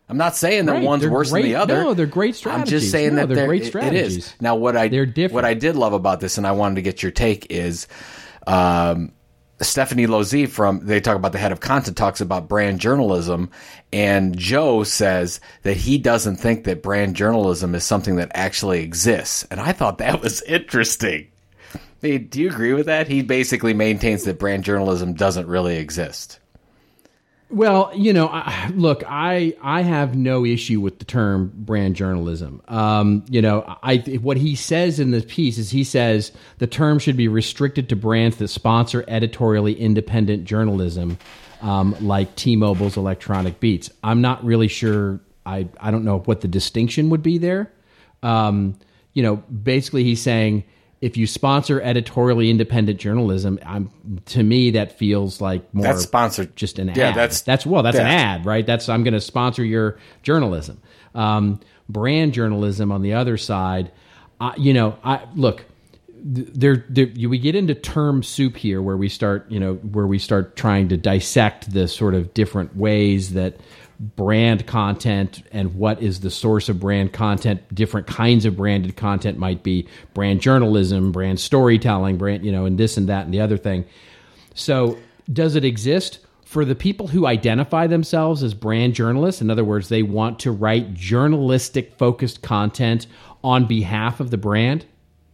[0.09, 1.83] I'm not saying that Right, one's they're worse great- than the other.
[1.83, 2.73] no, they're great strategies.
[2.75, 4.17] I'm just saying No, that they're they're, great it- it strategies.
[4.19, 4.35] is.
[4.40, 5.33] Now, what I They're different.
[5.35, 7.87] what I did love about this, and I wanted to get your take, is
[8.47, 9.12] um,
[9.62, 13.51] Stephanie Losee from they talk about the head of content talks about brand journalism,
[13.93, 19.47] and Joe says that he doesn't think that brand journalism is something that actually exists,
[19.51, 21.29] and I thought that was interesting.
[22.03, 23.09] Hey, do you agree with that?
[23.09, 26.38] He basically maintains that brand journalism doesn't really exist.
[27.55, 32.61] Well, you know, I, look, I I have no issue with the term brand journalism.
[32.67, 36.99] Um, you know, I what he says in this piece is he says the term
[36.99, 41.17] should be restricted to brands that sponsor editorially independent journalism,
[41.62, 43.88] um, like T-Mobile's Electronic Beats.
[44.03, 45.21] I'm not really sure.
[45.47, 47.73] I I don't know what the distinction would be there.
[48.25, 48.77] Um,
[49.12, 50.64] you know, basically, he's saying
[51.05, 53.90] if you sponsor editorially independent journalism, I'm
[54.27, 56.57] to me that feels like more That's sponsored.
[56.57, 57.14] just an Yeah, ad.
[57.14, 58.64] that's- that's well, that's an ad, right?
[58.67, 60.81] That's I'm going to sponsor your journalism.
[61.14, 63.90] Um, brand journalism on the other side,
[64.40, 65.64] uh, you know, I look.
[66.27, 70.19] There, there, we get into term soup here, where we start, you know, where we
[70.19, 73.59] start trying to dissect the sort of different ways that
[74.00, 79.38] brand content and what is the source of brand content different kinds of branded content
[79.38, 83.40] might be brand journalism brand storytelling brand you know and this and that and the
[83.40, 83.85] other thing
[84.54, 84.96] so,
[85.33, 89.40] does it exist for the people who identify themselves as brand journalists?
[89.42, 93.07] In other words, they want to write journalistic focused content
[93.42, 94.87] on behalf of the brand.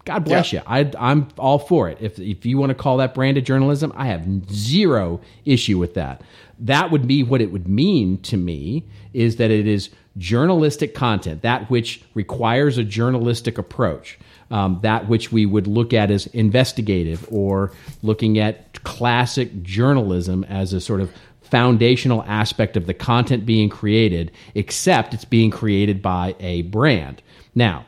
[0.07, 0.61] God bless Yeah.
[0.61, 0.91] you.
[0.99, 1.99] I, I'm all for it.
[2.01, 6.23] If, if you want to call that branded journalism, I have zero issue with that.
[6.61, 11.43] That would be what it would mean to me is that it is journalistic content,
[11.43, 14.19] that which requires a journalistic approach
[14.51, 20.73] um, that which we would look at as investigative or looking at classic journalism as
[20.73, 26.35] a sort of foundational aspect of the content being created, except it's being created by
[26.41, 27.23] a brand.
[27.55, 27.87] Now,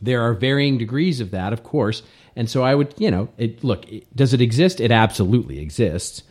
[0.00, 2.02] there are varying degrees of that, of course,
[2.34, 4.80] and so I would, you know, it, look, it, does it exist?
[4.80, 6.22] It absolutely exists.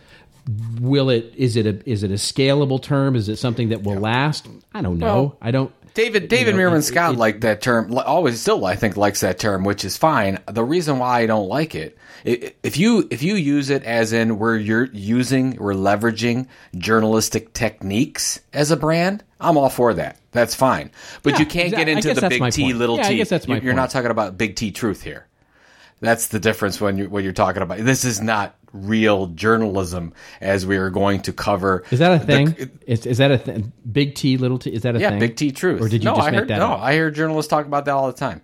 [0.79, 1.33] Will it?
[1.35, 1.89] Is it a?
[1.89, 3.15] Is it a scalable term?
[3.15, 4.47] Is it something that will last?
[4.73, 5.05] I don't know.
[5.05, 5.71] Well, I don't.
[5.93, 7.93] David David know, Meerman it- Scott it- liked that term.
[7.97, 10.39] Always still, I think, likes that term, which is fine.
[10.49, 14.39] The reason why I don't like it, if you if you use it as in
[14.39, 20.17] where you're using, we're leveraging journalistic techniques as a brand, I'm all for that.
[20.31, 20.91] That's fine.
[21.23, 22.77] But Yeah, you can't get into the big T, point.
[22.77, 23.17] little Yeah, I T.
[23.17, 25.27] guess that's my You- You're not talking about big T truth here.
[25.99, 30.65] That's the difference when you when you're talking about this is not real journalism as
[30.65, 31.83] we are going to cover.
[31.91, 32.71] Is that a the- thing?
[32.87, 33.71] is, is that a thing?
[33.91, 34.71] Big T, little T?
[34.73, 35.01] Is that a thing?
[35.01, 35.19] yeah, thing?
[35.19, 35.81] big T truth.
[35.81, 36.81] Or did you no, just I make heard, that No, up?
[36.81, 38.41] I hear journalists talk about that all the time.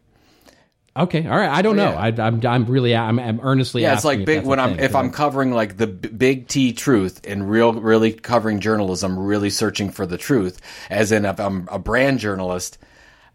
[0.96, 1.50] Okay, all right.
[1.52, 1.92] I don't know.
[1.92, 2.00] yeah.
[2.00, 3.84] I, I'm, I'm really, I'm, I'm earnestly.
[3.84, 4.80] Yeah, it's like big when I'm thing.
[4.84, 9.52] if I'm covering like the b- big T truth and real really covering journalism, really
[9.52, 10.60] searching for the truth.
[10.90, 12.80] As in, if I'm a brand journalist,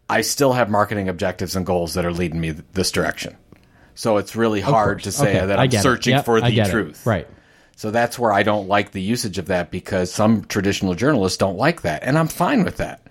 [0.09, 3.37] I still have marketing objectives and goals that are leading me th- this direction.
[3.95, 6.71] So it's really hard to say Okay, that I'm searching Yep, for the get it.
[6.71, 7.05] truth.
[7.05, 7.27] Right.
[7.75, 11.57] So that's where I don't like the usage of that because some traditional journalists don't
[11.57, 13.01] like that, and I'm fine with that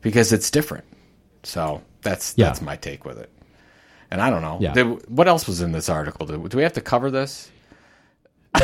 [0.00, 0.84] because it's different.
[1.44, 2.46] So that's Yeah.
[2.46, 3.30] that's my take with it.
[4.10, 4.58] And I don't know.
[4.60, 4.82] Yeah.
[5.08, 6.26] What else was in this article?
[6.26, 7.50] Do, do we have to cover this?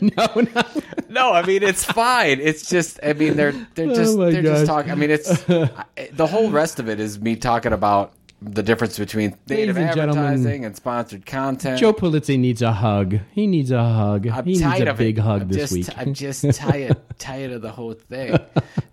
[0.00, 0.62] no, no.
[1.08, 2.38] No, I mean it's fine.
[2.40, 4.52] It's just I mean they're they're oh just Oh they're gosh.
[4.58, 4.92] just talking.
[4.92, 8.98] I mean it's I- the whole rest of it is me talking about the difference
[8.98, 11.80] between native and gentlemen, advertising and sponsored content.
[11.80, 13.18] Joe Polizzi needs a hug.
[13.32, 14.28] He needs a hug.
[14.28, 15.20] I'm he needs a of big it.
[15.20, 15.88] hug I'm this just, week.
[15.96, 18.38] I'm just tired tired of the whole thing.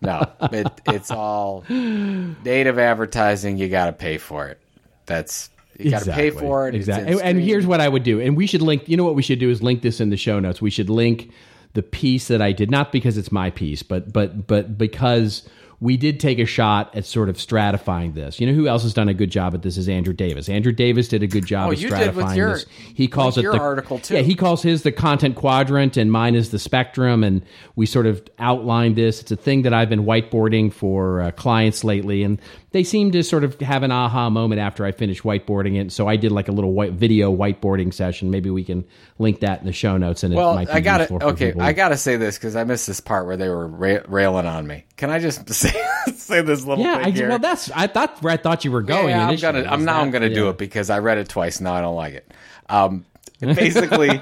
[0.01, 3.57] No, it, it's all native advertising.
[3.57, 4.59] You got to pay for it.
[5.05, 6.75] That's you got to pay for it.
[6.75, 7.13] Exactly.
[7.13, 8.19] And, and here's what I would do.
[8.19, 8.89] And we should link.
[8.89, 10.61] You know what we should do is link this in the show notes.
[10.61, 11.31] We should link
[11.73, 15.47] the piece that I did, not because it's my piece, but but but because
[15.85, 18.39] we did take a shot at sort of stratifying this.
[18.39, 20.49] You know who else has done a good job at this is Andrew Davis.
[20.49, 22.65] Andrew Davis did a good job Oh, of you stratifying did with your- this.
[22.95, 24.15] He calls it the article, too.
[24.15, 27.23] Yeah, he calls his the content quadrant, and mine is the spectrum.
[27.23, 27.43] And
[27.75, 29.21] we sort of outlined this.
[29.21, 32.39] It's a thing that I've been whiteboarding for uh, clients lately, and
[32.75, 35.93] they seem to sort of have an aha moment after I finish whiteboarding it.
[35.93, 38.31] So I did like a little white video whiteboarding session.
[38.31, 38.83] Maybe we can
[39.17, 41.09] link that in the show notes, and it Well, might be I got it.
[41.09, 41.61] Okay, people.
[41.61, 44.45] I got to say this because I missed this part where they were ra- railing
[44.45, 44.83] on me.
[44.97, 45.71] Can I just say,
[46.17, 47.29] say this little yeah, thing I, here?
[47.29, 49.07] well, that's I thought where I thought you were going.
[49.07, 49.63] Yeah, I'm gonna.
[49.63, 50.01] I'm now.
[50.01, 51.61] I'm gonna do it because I read it twice.
[51.61, 52.29] Now I don't like it.
[52.67, 53.05] Um,
[53.39, 54.19] basically,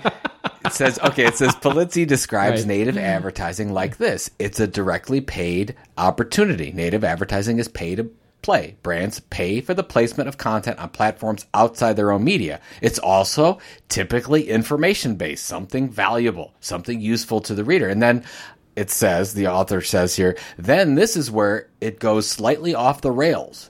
[0.64, 1.26] it says okay.
[1.26, 2.68] It says Polizzi describes Right.
[2.68, 6.72] native advertising like this: it's a directly paid opportunity.
[6.72, 8.12] Native advertising is to
[8.44, 8.76] play.
[8.84, 12.62] Brands pay for the placement of content on platforms outside their own media.
[12.82, 13.58] It's also
[13.90, 18.24] typically information based, something valuable, something useful to the reader, and then.
[18.76, 23.12] it says, the author says here, then this is where it goes slightly off the
[23.12, 23.70] rails.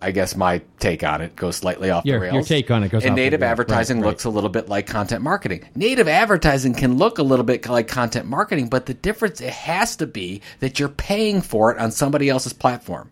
[0.00, 2.34] I guess my take on it goes slightly off Your- the rails.
[2.34, 4.10] your take on it goes And off native advertising Right, right.
[4.10, 5.64] looks a little bit like content marketing.
[5.74, 9.96] Native advertising can look a little bit like content marketing, but the difference it has
[9.96, 13.10] to be that you're paying for it on somebody else's platform.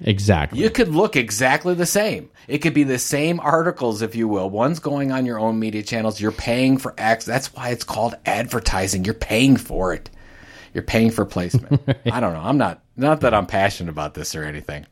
[0.00, 0.60] Exactly.
[0.60, 2.28] You could look exactly the same.
[2.48, 4.50] It could be the same articles, if you will.
[4.50, 6.20] One's going on your own media channels.
[6.20, 7.24] You're paying for X.
[7.24, 9.04] That's why it's called advertising.
[9.04, 10.10] You're paying for it.
[10.74, 11.80] You're paying for placement.
[12.12, 12.40] I don't know.
[12.42, 14.84] I'm not not that I'm passionate about this or anything.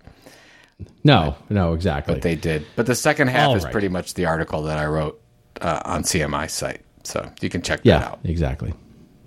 [1.04, 2.14] no, no, exactly.
[2.14, 2.66] But they did.
[2.76, 3.72] But the second half All is right.
[3.72, 5.20] pretty much the article that I wrote
[5.60, 6.80] uh, on CMI site.
[7.04, 8.20] So you can check that Yeah, out.
[8.24, 8.72] exactly.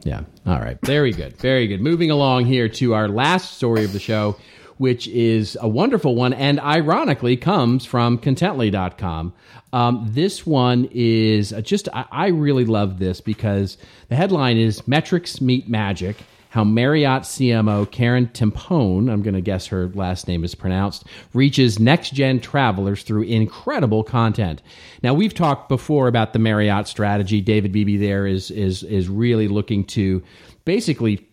[0.04, 0.22] Yeah.
[0.46, 0.78] All right.
[0.82, 1.38] Very good.
[1.38, 1.82] Very good.
[1.82, 4.36] Moving along here to our last story of the show,
[4.78, 9.34] which is a wonderful one and ironically comes from contently.com.
[9.74, 13.78] Um, this one is uh, just, I, I really love this because
[14.10, 16.18] the headline is Metrics Meet Magic.
[16.50, 21.78] How Marriott CMO Karin Timpone, I'm going to guess her last name is pronounced, reaches
[21.78, 24.62] next gen travelers through incredible content.
[25.04, 27.42] Now we've talked before about the Marriott strategy.
[27.42, 30.24] David Beebe there is is is really looking to
[30.64, 31.28] basically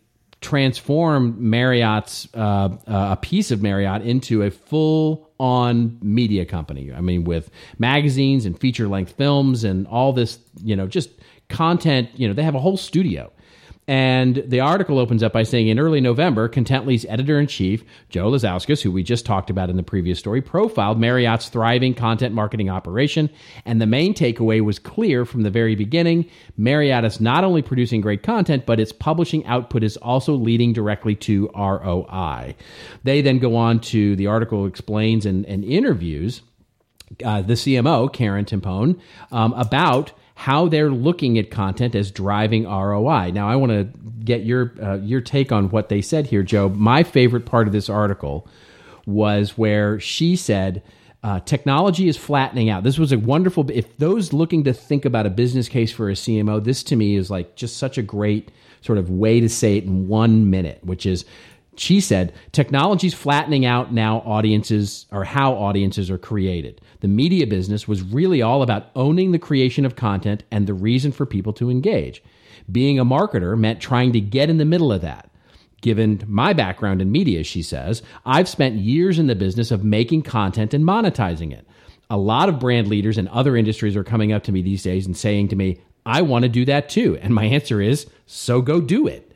[0.44, 6.92] transform Marriott's uh, uh, a piece of Marriott into a full on media company.
[6.92, 11.08] I mean, with magazines and feature length films and all this, you know, just
[11.48, 12.10] content.
[12.14, 13.32] You know, they have a whole studio.
[13.86, 18.30] And the article opens up by saying in early November, Contently's editor in chief, Joe
[18.30, 22.70] Lazauskas, who we just talked about in the previous story, profiled Marriott's thriving content marketing
[22.70, 23.28] operation.
[23.66, 28.00] And the main takeaway was clear from the very beginning Marriott is not only producing
[28.00, 32.54] great content, but its publishing output is also leading directly to ROI.
[33.02, 36.40] They then go on to the article explains and, and interviews
[37.24, 38.98] uh, the CMO, Karin Timpone,
[39.30, 43.30] um, about how they're looking at content as driving ROI.
[43.30, 43.84] Now, I want to
[44.24, 46.68] get your uh, your take on what they said here, Joe.
[46.68, 48.48] My favorite part of this article
[49.06, 50.82] was where she said.
[51.22, 52.82] Uh, technology is flattening out.
[52.84, 53.70] This was a wonderful.
[53.70, 57.16] If those looking to think about a business case for a CMO, this to me
[57.16, 58.50] is like just such a great
[58.82, 61.24] sort of way to say it in one minute, which is
[61.76, 66.80] she said, technology's flattening out now audiences or how audiences are created.
[67.00, 71.12] The media business was really all about owning the creation of content and the reason
[71.12, 72.22] for people to engage.
[72.70, 75.30] Being a marketer meant trying to get in the middle of that.
[75.82, 80.22] Given my background in media, she says, I've spent years in the business of making
[80.22, 81.66] content and monetizing it.
[82.08, 85.04] A lot of brand leaders in other industries are coming up to me these days
[85.04, 87.18] and saying to me, I want to do that too.
[87.20, 89.32] And my answer is, so go do it.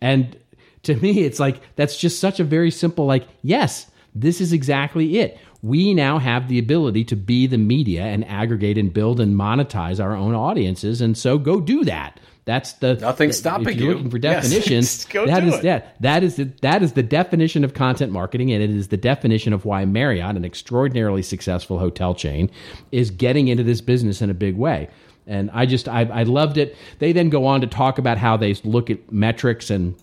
[0.00, 0.36] And
[0.84, 5.18] to me, it's like that's just such a very simple, like, yes, this is exactly
[5.18, 5.38] it.
[5.62, 10.02] We now have the ability to be the media and aggregate and build and monetize
[10.02, 11.00] our own audiences.
[11.00, 12.20] And so go do that.
[12.44, 13.94] That's the nothing stopping you're you.
[13.94, 15.04] looking for definitions.
[15.10, 15.62] go that do is it.
[15.62, 18.98] that that is the, that is the definition of content marketing, and it is the
[18.98, 22.50] definition of why Marriott, an extraordinarily successful hotel chain,
[22.92, 24.90] is getting into this business in a big way.
[25.26, 26.76] And I just I, I loved it.
[26.98, 29.94] They then go on to talk about how they look at metrics and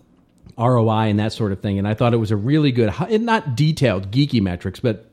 [0.62, 1.80] ROI and that sort of thing.
[1.80, 5.08] And I thought it was a really good, not detailed geeky metrics, but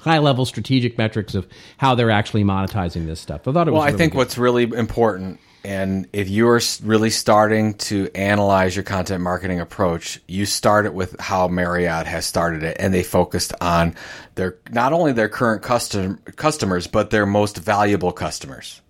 [0.00, 3.48] high level strategic metrics of how they're actually monetizing this stuff.
[3.48, 3.80] I thought it was.
[3.80, 4.18] Well, I think good.
[4.18, 10.44] what's really important, and if you're really starting to analyze your content marketing approach, you
[10.44, 13.94] start it with how Marriott has started it, and they focused on
[14.34, 18.82] their not only their current custom, customers, but their most valuable customers.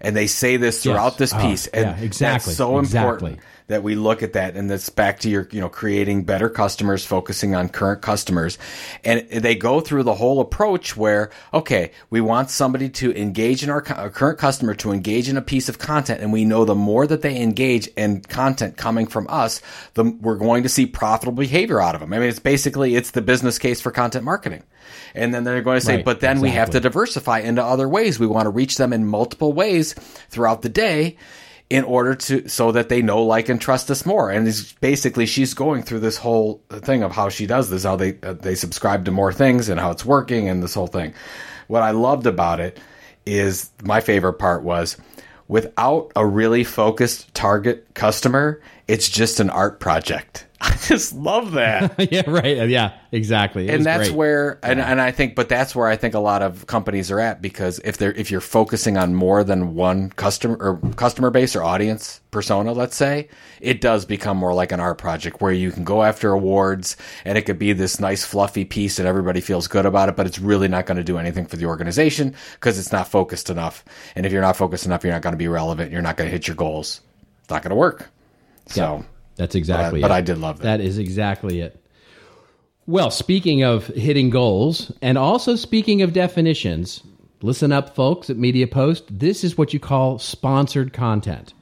[0.00, 1.18] And they say this throughout Yes.
[1.18, 3.12] this Uh, piece, and yeah, exactly, that's so exactly.
[3.12, 4.56] important that we look at that.
[4.56, 8.56] And that's back to your you know creating better customers focusing on current customers.
[9.04, 13.68] And they go through the whole approach where okay we want somebody to engage in
[13.70, 16.22] our, our current customer to engage in a piece of content.
[16.22, 19.60] And we know the more that they engage in content coming from us
[19.94, 22.12] the we're going to see profitable behavior out of them.
[22.14, 24.62] I mean it's basically it's the business case for content marketing
[25.14, 27.88] and then they're going to say Right, but then we have to diversify into other
[27.88, 28.18] ways.
[28.18, 29.94] We want to reach them in multiple ways
[30.30, 31.16] throughout the day
[31.70, 34.30] in order to so that they know like and trust us more.
[34.30, 37.96] And it's basically she's going through this whole thing of how she does this how
[37.96, 41.14] they uh, they subscribe to more things and how it's working and this whole thing.
[41.66, 42.80] What i loved about it
[43.26, 44.96] is my favorite part was
[45.48, 51.94] without a really focused target customer it's just an art project i just love that.
[52.12, 52.58] Yeah, right.
[52.58, 53.68] Uh, yeah, exactly.
[53.68, 54.16] It and that's great.
[54.16, 57.20] where and, and i think but that's where i think a lot of companies are
[57.20, 61.54] at because if they're if you're focusing on more than one customer or customer base
[61.54, 63.28] or audience persona let's say
[63.60, 67.38] it does become more like an art project where you can go after awards and
[67.38, 70.38] it could be this nice fluffy piece and everybody feels good about it but it's
[70.38, 73.84] really not going to do anything for the organization because it's not focused enough.
[74.16, 75.92] And if you're not focused enough you're not going to be relevant.
[75.92, 77.00] You're not going to hit your goals.
[77.40, 78.10] It's not going to work
[78.66, 79.04] so
[79.38, 80.02] That's exactly it.
[80.02, 80.10] but.
[80.12, 80.78] I did love that.
[80.78, 81.82] That is exactly it.
[82.86, 87.02] Well, speaking of hitting goals and also speaking of definitions,
[87.42, 89.04] listen up, folks, at Media Post.
[89.10, 91.52] This is what you call sponsored content.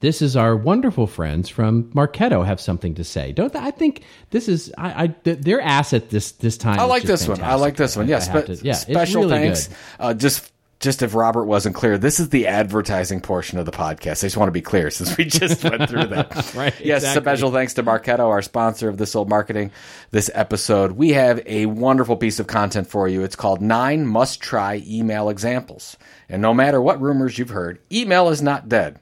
[0.00, 3.30] This is our wonderful friends from Marketo have something to say.
[3.30, 3.60] Don't they?
[3.60, 6.80] I think this is I, I th- their asset this this time.
[6.80, 7.40] I like this one.
[7.40, 8.08] I like this one.
[8.08, 9.68] Yes, but to- yeah, special really thanks.
[10.00, 10.51] Uh, just
[10.82, 14.22] just if Robert wasn't clear, this is the advertising portion of the podcast.
[14.22, 16.32] I just want to be clear since we just went through that.
[16.54, 17.22] Right, Yes, exactly.
[17.22, 19.70] special thanks to Marketo, our sponsor of this old marketing.
[20.10, 23.22] This episode, we have a wonderful piece of content for you.
[23.22, 25.96] It's called Nine Must Try Email Examples.
[26.28, 28.98] And no matter what rumors you've heard, email is not dead.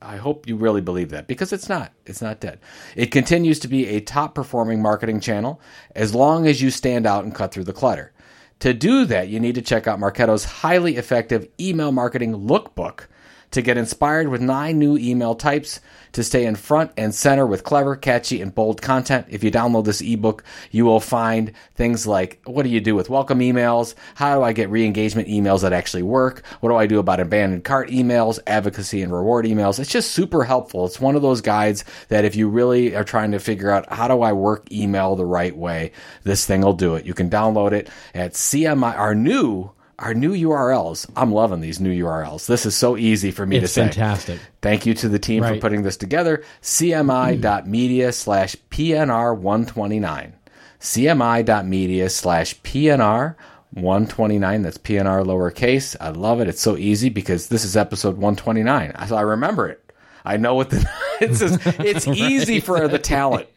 [0.00, 1.90] I hope you really believe that because it's not.
[2.06, 2.60] It's not dead.
[2.94, 5.60] It continues to be a top performing marketing channel
[5.94, 8.12] as long as you stand out and cut through the clutter.
[8.60, 13.06] To do that, you need to check out Marketo's highly effective email marketing lookbook
[13.50, 15.80] to get inspired with nine new email types
[16.14, 19.26] to stay in front and center with clever, catchy, and bold content.
[19.28, 23.10] If you download this ebook, you will find things like what do you do with
[23.10, 23.94] welcome emails?
[24.14, 26.44] How do I get re engagement emails that actually work?
[26.60, 29.78] What do I do about abandoned cart emails, advocacy, and reward emails?
[29.78, 30.86] It's just super helpful.
[30.86, 34.08] It's one of those guides that if you really are trying to figure out how
[34.08, 35.92] do I work email the right way,
[36.22, 37.04] this thing will do it.
[37.04, 41.08] You can download it at CMI, our new our new URLs.
[41.16, 42.46] I'm loving these new URLs.
[42.46, 43.82] This is so easy for me It's to say.
[43.84, 44.40] fantastic.
[44.62, 46.42] Thank you to the team for putting this together.
[46.62, 50.34] CMI.media slash PNR 129.
[50.80, 53.36] CMI.media slash PNR
[53.70, 54.62] 129.
[54.62, 55.96] That's PNR lowercase.
[56.00, 56.48] I love it.
[56.48, 58.94] It's so easy because this is episode 129.
[59.08, 59.80] So I remember it.
[60.24, 60.88] I know what the
[61.20, 63.48] it's just, it's easy for the talent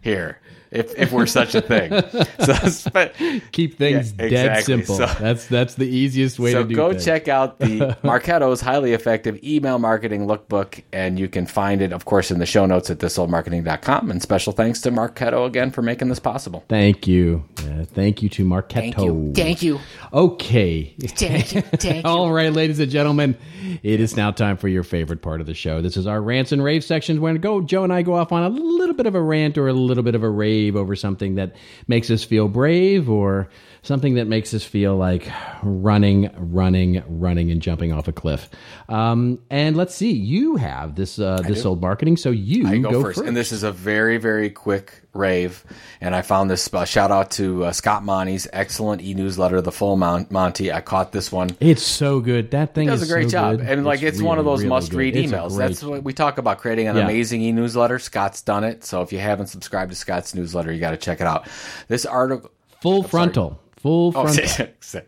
[0.00, 0.40] here.
[0.70, 1.90] If, if we're such a thing,
[2.44, 3.14] so but
[3.52, 4.62] Keep things Yeah, dead exactly.
[4.84, 4.96] simple.
[4.96, 6.76] So- that's that's the easiest way so to do it.
[6.76, 7.04] So go things.
[7.04, 12.04] check out the Marketo's highly effective email marketing lookbook, and you can find it, of
[12.04, 14.10] course, in the show notes at thisoldmarketing.com.
[14.10, 16.64] And special thanks to Marketo again for making this possible.
[16.68, 17.44] Thank you.
[17.58, 19.34] Uh, thank you to Marketo.
[19.34, 19.78] Thank you.
[20.12, 20.94] Okay.
[21.00, 21.60] Thank you.
[21.76, 22.10] Thank you.
[22.10, 23.36] All right, ladies and gentlemen,
[23.82, 25.80] it is now time for your favorite part of the show.
[25.82, 27.20] This is our rants and rave section.
[27.20, 29.68] When go, Joe and I go off on a little bit of a rant or
[29.68, 31.54] a little bit of a rave over something that
[31.86, 33.48] makes us feel brave or
[33.86, 35.30] something that makes us feel like
[35.62, 38.50] running, running, running, and jumping off a cliff.
[38.88, 42.90] Um, and let's see, you have this uh, this old marketing, so you I go,
[42.90, 43.20] go first.
[43.20, 45.64] And this is a very, very quick rave.
[46.00, 49.72] And I found this uh, shout out to uh, Scott Monty's excellent e newsletter, The
[49.72, 50.72] Full Mon- Monty.
[50.72, 51.56] I caught this one.
[51.60, 52.50] It's so good.
[52.50, 53.58] That thing does a great so job.
[53.58, 53.66] good.
[53.66, 55.16] And like it's, one of those really must read.
[55.16, 55.56] It's emails.
[55.56, 57.04] That's what we talk about creating an Yeah.
[57.04, 57.98] amazing e newsletter.
[57.98, 58.84] Scott's done it.
[58.84, 61.48] So if you haven't subscribed to Scott's newsletter, you got to check it out.
[61.88, 62.50] This article
[62.82, 63.60] full frontal.
[63.86, 64.26] Full Oh,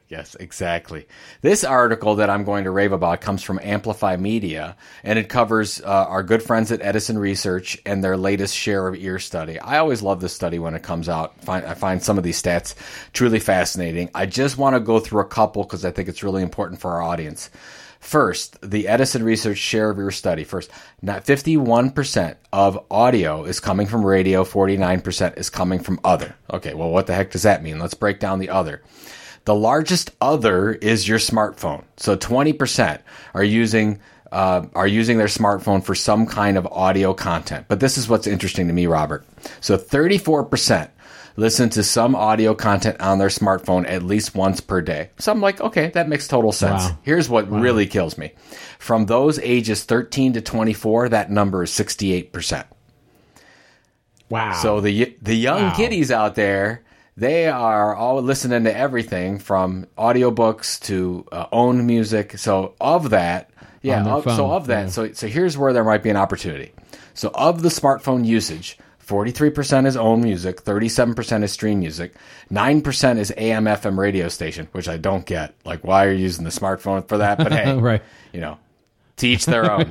[0.09, 1.09] yes, exactly.
[1.43, 5.81] This article that I'm going to rave about comes from Amplifi Media, and it covers
[5.81, 9.59] uh, our good friends at Edison Research and their latest share of ear study.
[9.59, 11.43] I always love this study when it comes out.
[11.43, 12.77] Find, I find some of these stats
[13.13, 14.11] truly fascinating.
[14.15, 16.93] I just want to go through a couple because I think it's really important for
[16.93, 17.51] our audience.
[18.01, 20.45] First, the Edison Research share of ear study.
[20.45, 20.71] First,
[21.03, 26.35] not 51% of audio is coming from radio, 49% is coming from other.
[26.53, 27.79] Okay, well, what the heck does that mean?
[27.79, 28.83] Let's break down the other.
[29.45, 31.85] The largest other is your smartphone.
[31.97, 33.01] So 20%
[33.35, 37.65] are using uh, are using their smartphone for some kind of audio content.
[37.67, 39.25] But this is what's interesting to me, Robert.
[39.61, 40.91] So 34%
[41.39, 45.09] listen to some audio content on their smartphone at least once per day.
[45.19, 46.83] So I'm like, okay, that makes total sense.
[46.83, 46.99] Wow.
[47.03, 48.33] Here's what really kills me.
[48.81, 52.65] From those ages 13 to 24, that number is 68%.
[54.29, 54.53] Wow.
[54.55, 55.77] So the the young Wow.
[55.77, 56.83] kiddies out there,
[57.17, 62.37] they are all listening to everything from audiobooks to uh, own music.
[62.37, 64.91] So of that, yeah, of, so of that, yeah.
[64.91, 66.73] so so here's where there might be an opportunity.
[67.15, 68.77] So of the smartphone usage,
[69.09, 72.13] 43% is own music, 37% is stream music,
[72.53, 75.55] 9% is AM FM radio station, which I don't get.
[75.65, 77.39] Like why are you using the smartphone for that?
[77.39, 78.03] But hey, Right.
[78.33, 78.59] you know,
[79.17, 79.91] to each their own.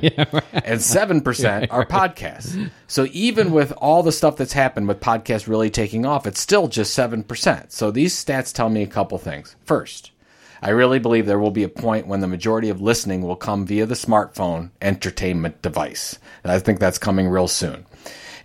[0.52, 2.70] And 7% are podcasts.
[2.86, 6.68] So even with all the stuff that's happened with podcasts really taking off, it's still
[6.68, 7.72] just 7%.
[7.72, 9.56] So these stats tell me a couple things.
[9.64, 10.12] First,
[10.62, 13.66] I really believe there will be a point when the majority of listening will come
[13.66, 16.18] via the smartphone entertainment device.
[16.42, 17.84] And I think that's coming real soon.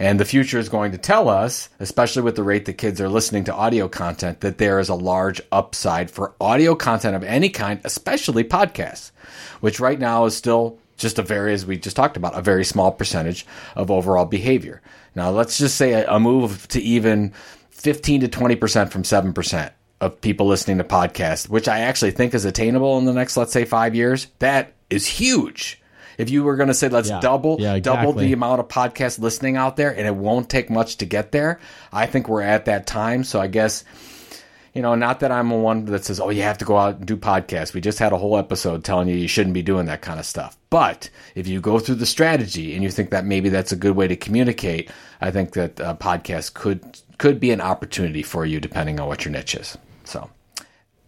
[0.04, 3.08] And the future is going to tell us, especially with the rate that kids are
[3.08, 7.48] listening to audio content, that there is a large upside for audio content of any
[7.48, 9.12] kind, especially podcasts,
[9.62, 12.66] which right now is still just a very, as we just talked about, a very
[12.66, 13.46] small percentage
[13.78, 14.82] of overall behavior.
[15.16, 17.32] Now, let's just say a, a move to even
[17.70, 22.44] 15 to 20% from 7% of people listening to podcasts, which I actually think is
[22.44, 24.28] attainable in the next, let's say, five years.
[24.40, 25.82] That is huge.
[26.18, 27.20] If you were going to say let's Yeah.
[27.20, 30.98] double Yeah, double the amount of podcast listening out there, and it won't take much
[30.98, 31.60] to get there,
[31.92, 33.24] I think we're at that time.
[33.24, 33.84] So I guess
[34.74, 36.96] you know, not that I'm a one that says, "Oh, you have to go out
[36.98, 39.86] and do podcasts." We just had a whole episode telling you you shouldn't be doing
[39.86, 40.58] that kind of stuff.
[40.72, 43.96] But if you go through the strategy and you think that maybe that's a good
[43.96, 44.90] way to communicate,
[45.22, 46.82] I think that uh, podcast could
[47.20, 49.78] could be an opportunity for you, depending on what your niche is.
[50.06, 50.30] So.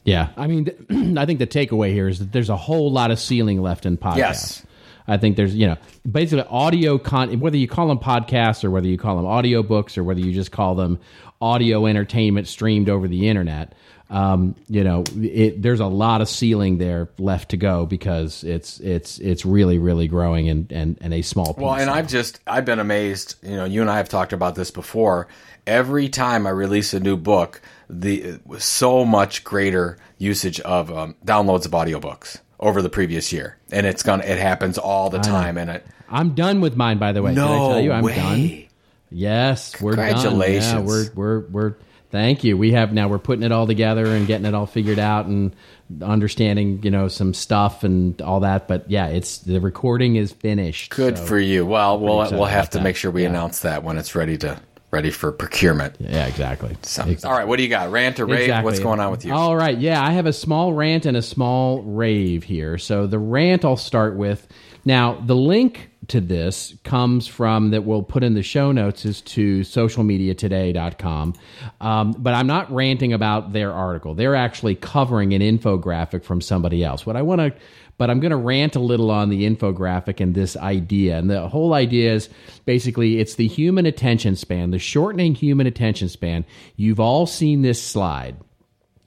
[0.03, 3.19] Yeah, I mean, I think the takeaway here is that there's a whole lot of
[3.19, 4.17] ceiling left in podcasts.
[4.17, 4.65] Yes.
[5.07, 5.77] I think there's, you know,
[6.09, 9.97] basically audio con whether you call them podcasts or whether you call them audio books
[9.97, 10.99] or whether you just call them
[11.41, 13.73] audio entertainment streamed over the internet.
[14.09, 18.79] Um, you know, it, there's a lot of ceiling there left to go because it's
[18.79, 21.63] it's it's really really growing and and, and a small piece.
[21.63, 23.35] Well, and I've just I've been amazed.
[23.43, 25.27] You know, you and I have talked about this before.
[25.65, 31.65] Every time I release a new book, the so much greater usage of um, downloads
[31.65, 35.57] of audiobooks over the previous year, and it's gonna it happens all the time.
[35.57, 37.33] And it I'm done with mine, by the way.
[37.33, 38.15] Did I no tell you I'm way.
[38.15, 38.63] done?
[39.11, 40.05] Yes, we're done.
[40.07, 40.87] Yeah, Congratulations.
[40.87, 41.75] we're we're we're
[42.11, 42.57] thank you.
[42.57, 45.55] We have now we're putting it all together and getting it all figured out and
[46.01, 48.67] understanding, you know, some stuff and all that.
[48.67, 50.91] But yeah, it's the recording is finished.
[50.91, 51.65] Good so- for you.
[51.65, 52.83] Well, we'll we'll have to that.
[52.83, 53.29] make sure we Yeah.
[53.29, 54.59] announce that when it's ready to
[54.95, 55.93] ready for procurement.
[55.99, 56.75] Yeah, exactly.
[56.81, 57.29] So, Exactly.
[57.29, 57.91] all right, what do you got?
[57.91, 58.43] Rant or rave?
[58.43, 58.63] Exactly.
[58.63, 59.33] What's going on with you?
[59.33, 62.77] All right, yeah, I have a small rant and a small rave here.
[62.77, 64.47] So the rant I'll start with.
[64.85, 69.21] Now, the link to this comes from that we'll put in the show notes is
[69.21, 71.33] to socialmediatoday.com.
[71.81, 74.15] Um, but I'm not ranting about their article.
[74.15, 77.05] They're actually covering an infographic from somebody else.
[77.05, 77.53] What I want to
[77.97, 81.17] but I'm going to rant a little on the infographic and this idea.
[81.17, 82.29] And the whole idea is
[82.65, 86.45] basically it's the human attention span, the shortening human attention span.
[86.75, 88.35] You've all seen this slide.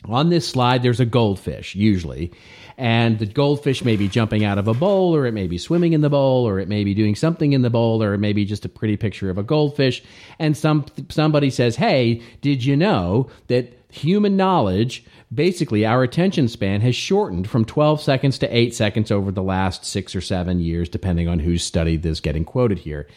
[0.05, 2.33] On this slide, there's a goldfish, usually.
[2.77, 5.93] And the goldfish may be jumping out of a bowl, or it may be swimming
[5.93, 8.33] in the bowl, or it may be doing something in the bowl, or it may
[8.33, 10.03] be just a pretty picture of a goldfish.
[10.39, 16.81] And some somebody says, Hey, did you know that human knowledge, basically our attention span,
[16.83, 20.89] has shortened from 12 seconds to 8 seconds over the last six or seven years,
[20.89, 23.09] depending on whose study this getting quoted here?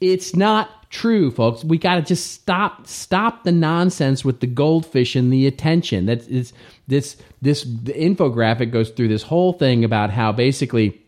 [0.00, 1.64] It's not true, folks.
[1.64, 6.06] We got to just stop stop the nonsense with the goldfish and the attention.
[6.06, 6.52] That is
[6.88, 11.00] this this the infographic goes through this whole thing about how basically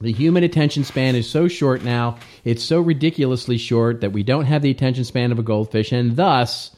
[0.00, 2.18] the human attention span is so short now.
[2.44, 6.16] It's so ridiculously short that we don't have the attention span of a goldfish and
[6.16, 6.74] thus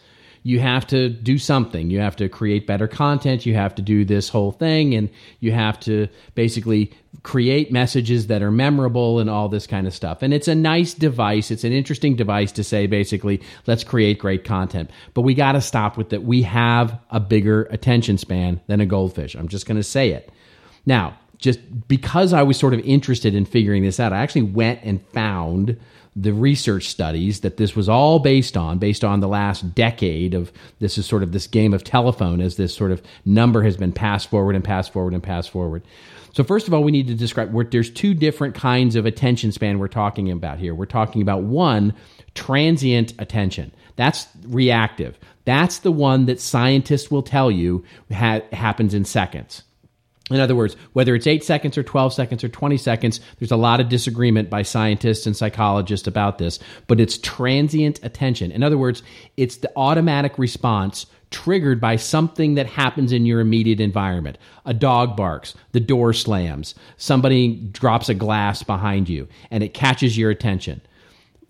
[0.47, 1.91] you have to do something.
[1.91, 3.45] You have to create better content.
[3.45, 6.93] You have to do this whole thing, and you have to basically
[7.25, 10.23] create messages that are memorable and all this kind of stuff.
[10.23, 11.51] And it's a nice device.
[11.51, 14.89] It's an interesting device to say, basically, let's create great content.
[15.15, 16.23] But we got to stop with that.
[16.23, 19.35] We have a bigger attention span than a goldfish.
[19.35, 20.31] I'm just going to say it.
[20.87, 24.79] Now, just because I was sort of interested in figuring this out, I actually went
[24.85, 25.77] and found
[26.17, 30.51] the research studies that this was all based on, based on the last decade of
[30.79, 33.93] this is sort of this game of telephone as this sort of number has been
[33.93, 35.83] passed forward and passed forward and passed forward.
[36.33, 39.79] So first of all, we need to describe there's two different kinds of attention span
[39.79, 40.75] we're talking about here.
[40.75, 41.95] We're talking about one,
[42.35, 43.73] transient attention.
[43.97, 45.19] That's reactive.
[45.45, 49.63] That's the one that scientists will tell you ha- happens in seconds.
[50.31, 53.57] In other words, whether it's 8 seconds or 12 seconds or 20 seconds, there's a
[53.57, 56.59] lot of disagreement by scientists and psychologists about this,
[56.89, 58.51] but it's transient attention.
[58.51, 59.05] In other words,
[59.37, 64.37] it's the automatic response triggered by something that happens in your immediate environment.
[64.65, 70.19] A dog barks, the door slams, somebody drops a glass behind you, and it catches
[70.19, 70.81] your attention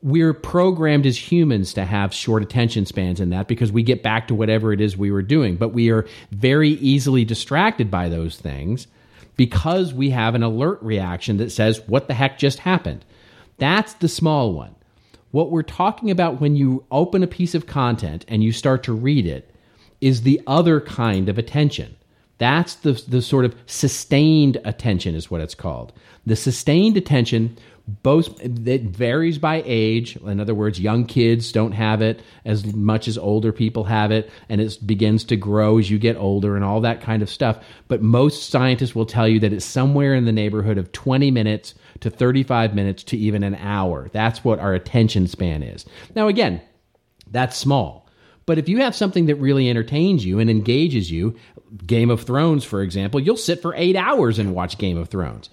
[0.02, 4.28] we're programmed as humans to have short attention spans in that because we get back
[4.28, 5.56] to whatever it is we were doing.
[5.56, 8.86] But we are very easily distracted by those things
[9.36, 13.04] because we have an alert reaction that says, What the heck just happened?
[13.58, 14.74] That's the small one.
[15.30, 18.92] What we're talking about when you open a piece of content and you start to
[18.92, 19.50] read it
[20.00, 21.96] is the other kind of attention.
[22.38, 25.92] That's the, the sort of sustained attention, is what it's called.
[26.26, 27.56] The sustained attention
[27.88, 30.16] both it varies by age.
[30.16, 34.28] In other words young kids don't have it as much as older people have it
[34.48, 37.64] and it begins to grow as you get older and all that kind of stuff.
[37.86, 41.74] But most scientists will tell you that it's somewhere in the neighborhood of 20 minutes
[42.00, 44.08] to 35 minutes to even an hour.
[44.12, 45.84] That's what our attention span is.
[46.14, 46.60] Now again
[47.30, 48.08] that's small.
[48.46, 51.36] But if you have something that really entertains you and engages you
[51.84, 55.50] game of thrones for example you'll sit for 8 hours and watch game of thrones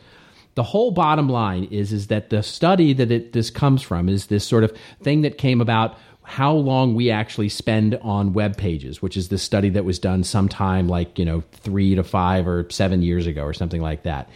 [0.56, 4.28] the whole bottom line is is that the study that it, this comes from is
[4.28, 9.02] this sort of thing that came about how long we actually spend on web pages,
[9.02, 12.68] which is the study that was done sometime like you know three to five or
[12.70, 14.30] seven years ago or something like that.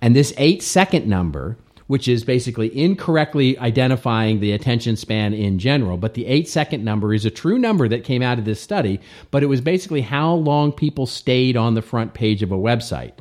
[0.00, 1.56] And this eight second number
[1.92, 5.98] which is basically incorrectly identifying the attention span in general.
[5.98, 8.98] But the eight second number is a true number that came out of this study,
[9.30, 13.12] but it was basically how long people stayed on the front page of a website.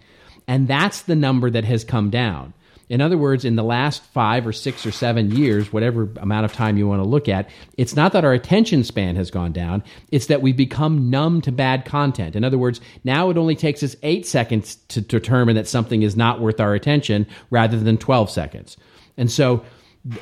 [0.48, 2.54] And that's the number that has come down.
[2.92, 6.52] In other words, in the last five or six or seven years, whatever amount of
[6.52, 9.82] time you want to look at, it's not that our attention span has gone down,
[10.12, 12.36] it's that we've become numb to bad content.
[12.36, 16.18] In other words, now it only takes us eight seconds to determine that something is
[16.18, 18.76] not worth our attention rather than 12 seconds.
[19.16, 19.64] And so,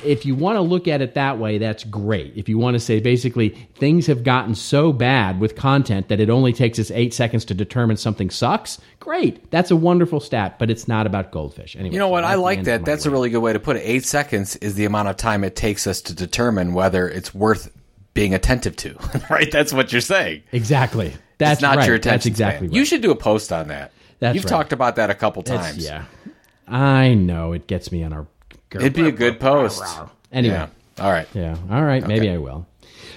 [0.04, 2.34] if you want to look at it that way, that's great.
[2.36, 6.28] If you want to say basically things have gotten so bad with content that it
[6.28, 9.50] only takes us eight seconds to determine something sucks, great.
[9.50, 11.76] That's a wonderful stat, but it's not about goldfish.
[11.76, 12.24] Anyway, You know so what?
[12.24, 12.84] I like that.
[12.84, 13.80] That's a really good way to put it.
[13.84, 17.74] Eight seconds is the amount of time it takes us to determine whether it's worth
[18.12, 18.96] being attentive to.
[19.30, 19.50] right?
[19.50, 20.42] That's what you're saying.
[20.52, 21.14] exactly.
[21.38, 21.86] That's it's not right.
[21.86, 22.16] your attention.
[22.16, 22.76] That's exactly right.
[22.76, 23.92] You should do a post on that.
[24.18, 24.50] That's You've right.
[24.50, 25.82] talked about that a couple It's- times.
[25.82, 26.04] yeah,
[26.68, 28.26] I know it gets me on our.
[28.74, 29.82] It'd be a good post.
[30.32, 30.54] Anyway.
[30.54, 30.68] Yeah.
[30.98, 31.28] All right.
[31.34, 31.56] Yeah.
[31.70, 32.06] All right.
[32.06, 32.66] Maybe I will.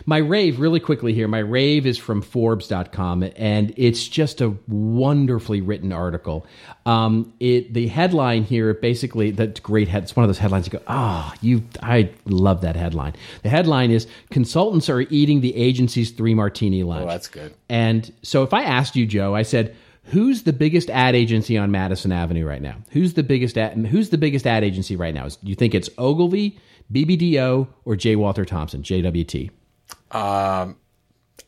[0.05, 5.61] My rave, really quickly here, my rave is from Forbes.com, and it's just a wonderfully
[5.61, 6.45] written article.
[6.85, 9.87] Um, it the headline here basically that's great.
[9.87, 11.63] Head, it's one of those headlines you go, ah, you.
[11.81, 13.13] I love that headline.
[13.43, 17.03] The headline is consultants are eating the agency's three martini lunch.
[17.03, 17.53] Oh, that's good.
[17.69, 19.75] And so if I asked you, Joe, I said,
[20.05, 22.75] who's the biggest ad agency on Madison Avenue right now?
[22.91, 25.27] Who's the biggest ad, who's the biggest ad agency right now?
[25.27, 26.59] Do you think it's Ogilvy,
[26.91, 28.15] BBDO, or J.
[28.15, 29.49] Walter Thompson, JWT?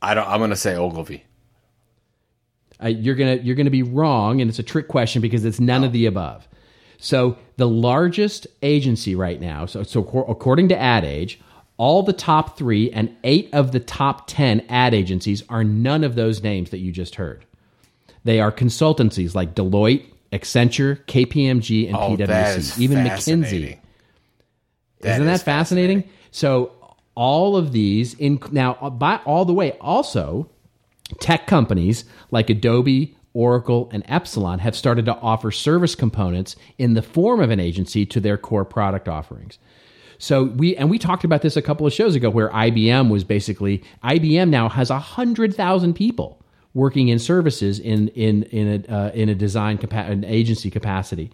[0.01, 0.27] I don't.
[0.27, 1.23] I'm going to say Ogilvy.
[2.83, 5.83] Uh, you're gonna you're gonna be wrong, and it's a trick question because it's none
[5.83, 6.47] of the above.
[6.97, 11.39] So the largest agency right now, so so according to Ad Age,
[11.77, 16.15] all the top three and eight of the top ten ad agencies are none of
[16.15, 17.45] those names that you just heard.
[18.25, 20.03] They are consultancies like Deloitte,
[20.33, 23.05] Accenture, KPMG, and Oh, PwC, is even.
[23.05, 23.79] McKinsey.
[25.01, 26.03] Isn't that is fascinating?
[26.31, 26.71] So
[27.13, 30.49] all of these in now uh, by all the way also
[31.19, 37.01] tech companies like Adobe, Oracle, and Epsilon have started to offer service components in the
[37.03, 39.59] form of an agency to their core product offerings.
[40.17, 43.23] So we and we talked about this a couple of shows ago, where IBM was
[43.23, 46.41] basically IBM now has a hundred thousand people
[46.75, 51.31] working in services in in in a uh, in a design an agency capacity,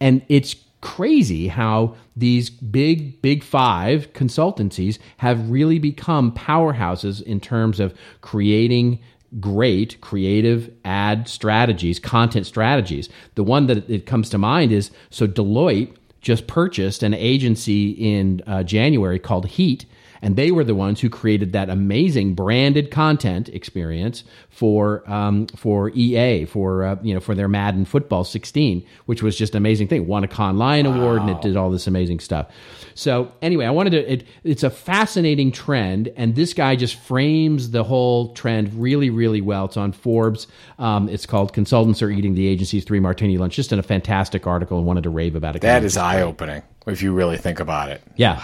[0.00, 7.80] and it's crazy how these big big five consultancies have really become powerhouses in terms
[7.80, 9.00] of creating
[9.40, 13.08] great creative ad strategies, content strategies.
[13.34, 18.42] The one that it comes to mind is so Deloitte just purchased an agency in
[18.46, 19.86] uh, January called Heat,
[20.22, 25.90] and they were the ones who created that amazing branded content experience for um, for
[25.90, 29.88] EA for uh, you know for their Madden Football 16, which was just an amazing
[29.88, 30.06] thing.
[30.06, 32.48] Won a Cannes Lion award and it did all this amazing stuff.
[32.94, 34.12] So anyway, I wanted to.
[34.12, 39.40] It, it's a fascinating trend, and this guy just frames the whole trend really, really
[39.40, 39.64] well.
[39.64, 40.46] It's on Forbes.
[40.78, 44.46] Um, it's called "Consultants Are Eating the Agency's Three Martini Lunch." Just in a fantastic
[44.46, 45.62] article, and wanted to rave about it.
[45.62, 48.02] That is eye opening if you really think about it.
[48.16, 48.42] yeah,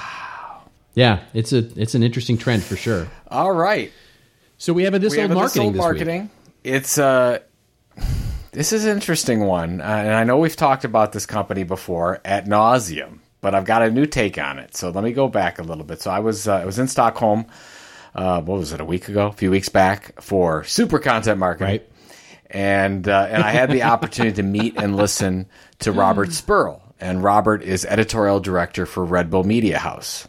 [0.99, 1.21] yeah.
[1.33, 3.07] It's a it's an interesting trend for sure.
[3.29, 3.93] All right.
[4.59, 6.31] So we have a this we old a marketing This Old this marketing.
[6.65, 7.39] It's uh
[8.53, 12.21] this is an interesting one, uh, and I know we've talked about this company before
[12.25, 14.77] at nauseum, but I've got a new take on it.
[14.77, 16.01] So let me go back a little bit.
[16.03, 17.47] So I was uh, I was in Stockholm.
[18.15, 18.81] Uh, what was it?
[18.81, 21.89] A week ago, a few weeks back for Super Content Marketing, Right.
[22.51, 25.47] and uh, and I had the opportunity to meet and listen
[25.81, 30.27] to Robert Sperl, and Robert is editorial director for Red Bull Media House.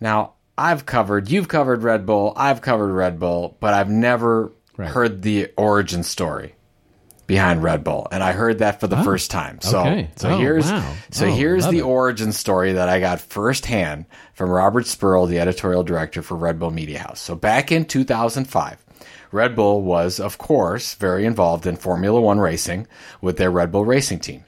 [0.00, 4.88] Now, I've covered, you've covered Red Bull, I've covered Red Bull, but I've never Right.
[4.88, 6.54] heard the origin story
[7.26, 9.60] behind Red Bull, and I heard that for the oh, first time.
[9.60, 10.10] So, okay.
[10.16, 10.94] so Oh, here's wow.
[11.10, 11.82] so Oh, here's the it.
[11.82, 16.70] origin story that I got firsthand from Robert Sperl, the editorial director for Red Bull
[16.70, 17.20] Media House.
[17.20, 18.78] So back in 2005.
[19.32, 22.88] Red Bull was, of course, very involved in Formula One racing
[23.20, 24.44] with their Red Bull racing team.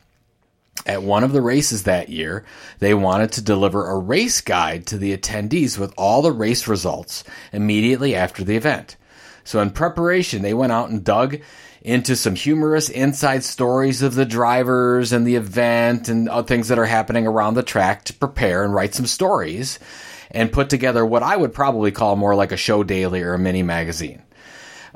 [0.85, 2.45] At one of the races that year,
[2.81, 7.23] they wanted to deliver a race guide to the attendees with all the race results
[7.53, 8.97] immediately after the event.
[9.45, 11.39] So in preparation, they went out and dug
[11.83, 16.87] into some humorous inside stories of the drivers and the event and things that are
[16.87, 19.79] happening around the track to prepare and write some stories
[20.31, 23.39] and put together what I would probably call more like a show daily or a
[23.39, 24.23] mini magazine.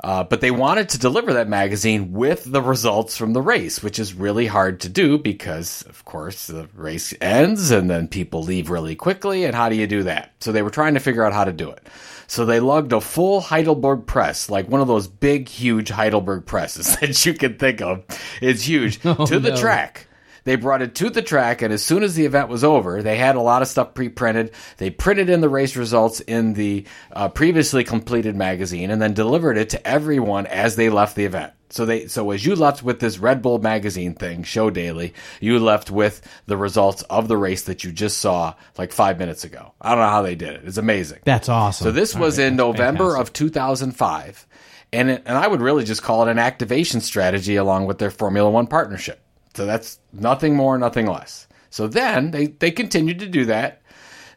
[0.03, 3.97] Uh, but they wanted to deliver that magazine with the results from the race, which
[3.97, 8.69] is really hard to do because, of course, the race ends and then people leave
[8.69, 9.43] really quickly.
[9.45, 10.33] And how do you do that?
[10.39, 11.87] So they were trying to figure out how to do it.
[12.27, 16.95] So they lugged a full Heidelberg press, like one of those big, huge Heidelberg presses
[16.99, 18.03] that you can think of.
[18.41, 19.57] It's huge to the no.
[19.57, 20.07] track.
[20.47, 23.17] They brought it to the track, and as soon as the event was over, they
[23.17, 24.51] had a lot of stuff pre-printed.
[24.77, 29.57] They printed in the race results in the uh, previously completed magazine, and then delivered
[29.57, 31.51] it to everyone as they left the event.
[31.69, 35.59] So they so as you left with this Red Bull magazine thing, show daily, you
[35.59, 39.73] left with the results of the race that you just saw like five minutes ago.
[39.81, 40.61] I don't know how they did it.
[40.63, 41.19] It's amazing.
[41.25, 41.83] That's awesome.
[41.83, 43.27] So this All was right, in November fantastic.
[43.27, 44.47] of 2005,
[44.93, 48.11] and it, and I would really just call it an activation strategy along with their
[48.11, 49.19] Formula One partnership.
[49.57, 51.47] So that's nothing more, nothing less.
[51.71, 53.81] So then they they continued to do that.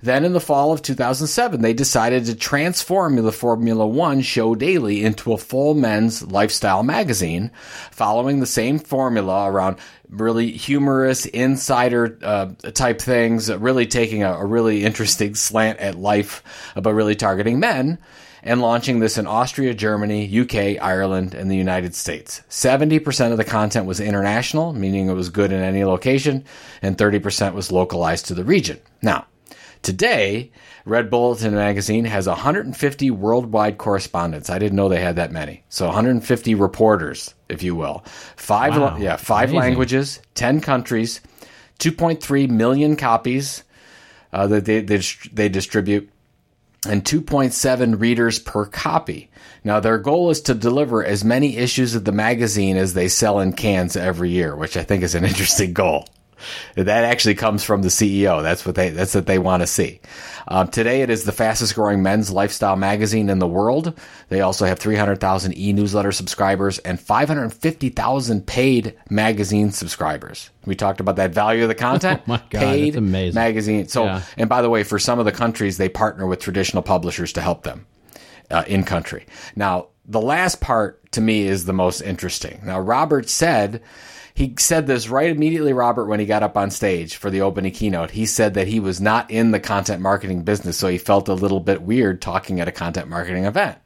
[0.02, 5.04] Then in the fall of 2007, they decided to transform the Formula One Show Daily
[5.04, 7.50] into a full men's lifestyle magazine,
[7.90, 9.76] following the same formula around
[10.08, 16.42] really humorous insider uh, type things, really taking a, a really interesting slant at life,
[16.74, 17.98] but really targeting men
[18.42, 22.42] and launching this in Austria, Germany, UK, Ireland, and the United States.
[22.48, 26.44] 70% of the content was international, meaning it was good in any location,
[26.82, 28.80] and 30% was localized to the region.
[29.02, 29.26] Now,
[29.82, 30.50] today,
[30.86, 34.48] Red Bulletin magazine has 150 worldwide correspondents.
[34.50, 35.64] I didn't know they had that many.
[35.68, 38.04] So 150 reporters, if you will.
[38.36, 38.96] Five Wow.
[38.98, 39.60] yeah, five Amazing.
[39.60, 41.20] languages, 10 countries,
[41.78, 43.64] 2.3 million copies
[44.32, 45.00] uh, that they, they,
[45.32, 46.08] they distribute
[46.86, 49.30] and 2.7 readers per copy.
[49.64, 53.40] Now, their goal is to deliver as many issues of the magazine as they sell
[53.40, 56.08] in cans every year, which I think is an interesting goal.
[56.74, 58.42] That actually comes from the CEO.
[58.42, 60.00] That's what they that's what they want to see.
[60.48, 63.96] Um, today, it is the fastest growing men's lifestyle magazine in the world.
[64.30, 70.50] They also have 300,000 e-newsletter subscribers and 550,000 paid magazine subscribers.
[70.66, 72.22] We talked about that value of the content.
[72.30, 73.00] Oh my God, paid
[73.34, 73.88] magazine.
[73.88, 74.22] So, Yeah.
[74.36, 77.40] and by the way, for some of the countries, they partner with traditional publishers to
[77.40, 77.86] help them
[78.50, 79.26] uh, in country.
[79.56, 82.60] Now, the last part to me is the most interesting.
[82.64, 83.80] Now, Robert said,
[84.34, 87.72] he said this right immediately, Robert, when he got up on stage for the opening
[87.72, 88.12] keynote.
[88.12, 91.34] He said that he was not in the content marketing business, so he felt a
[91.34, 93.78] little bit weird talking at a content marketing event.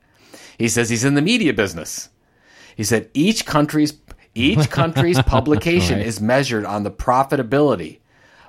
[0.58, 2.10] He says he's in the media business.
[2.76, 3.94] He said each country's
[4.34, 6.06] each country's publication Right.
[6.06, 8.00] is measured on the profitability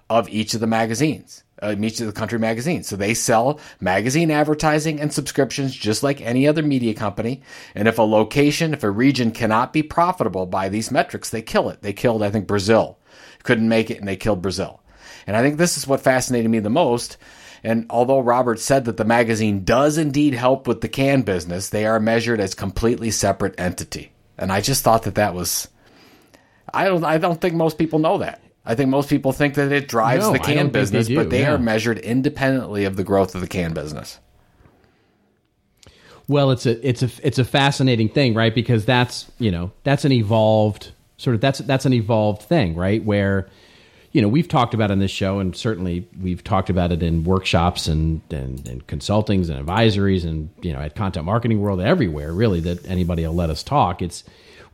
[0.09, 2.88] of each of the magazines, uh, each of the country magazines.
[2.88, 7.41] So they sell magazine advertising and subscriptions just like any other media company.
[7.74, 11.70] And if a location, if a region cannot be profitable by these metrics, they kill
[11.70, 11.82] it.
[11.82, 12.97] They killed, I think, Brazil.
[13.43, 14.82] Couldn't make it and they killed Brazil.
[15.28, 17.18] And I think this is what fascinated me the most.
[17.64, 21.86] And although Robert said that the magazine does indeed help with the can business, they
[21.86, 24.12] are measured as completely separate entity.
[24.38, 25.68] And I just thought that that was
[26.72, 28.41] I don't I don't think most people know that.
[28.66, 31.30] I think most people think that it drives No, the can don't they business, but
[31.30, 31.53] they yeah.
[31.53, 34.20] are measured independently of the growth of the can business.
[36.28, 38.53] Well, it's a it's a it's a fascinating thing, right?
[38.53, 43.03] Because that's you know that's an evolved sort of that's that's an evolved thing, right?
[43.03, 43.47] Where
[44.11, 47.24] you know we've talked about in this show, and certainly we've talked about it in
[47.24, 52.34] workshops and and, and consultings and advisories, and you know at Content Marketing World everywhere,
[52.34, 54.01] really that anybody will let us talk.
[54.01, 54.24] It's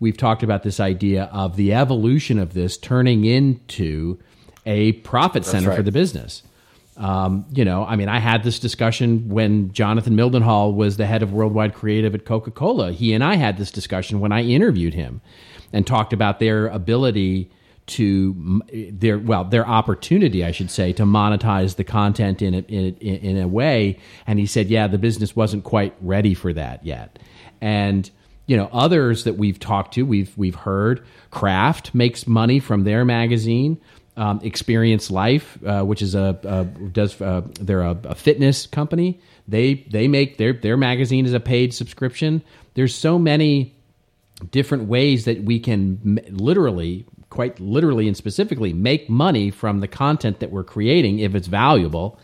[0.02, 4.20] we've talked about this idea of the evolution of this turning into
[4.66, 5.78] a profit center right.
[5.78, 6.44] for the business.
[6.98, 11.24] Um, you know, I mean, I had this discussion when Jonathan Mildenhall was the head
[11.24, 12.92] of worldwide creative at Coca Cola.
[12.92, 15.22] He and I had this discussion when I interviewed him
[15.72, 17.50] and talked about their ability
[17.88, 22.96] to their well their opportunity I should say to monetize the content in a, in,
[23.02, 23.98] a- in a way
[24.28, 27.18] and he said yeah the business wasn't quite ready for that yet
[27.60, 28.10] and
[28.52, 31.06] you know others that we've talked to we've we've heard
[31.38, 33.80] Kraft makes money from their magazine
[34.18, 39.20] um, Experience Life, uh, which is a, a does uh, they're a, a fitness company.
[39.48, 42.44] They they make their their magazine is a paid subscription.
[42.74, 43.74] There's so many
[44.52, 50.40] different ways that we can literally, quite literally and specifically, make money from the content
[50.40, 52.20] that we're creating if it's valuable.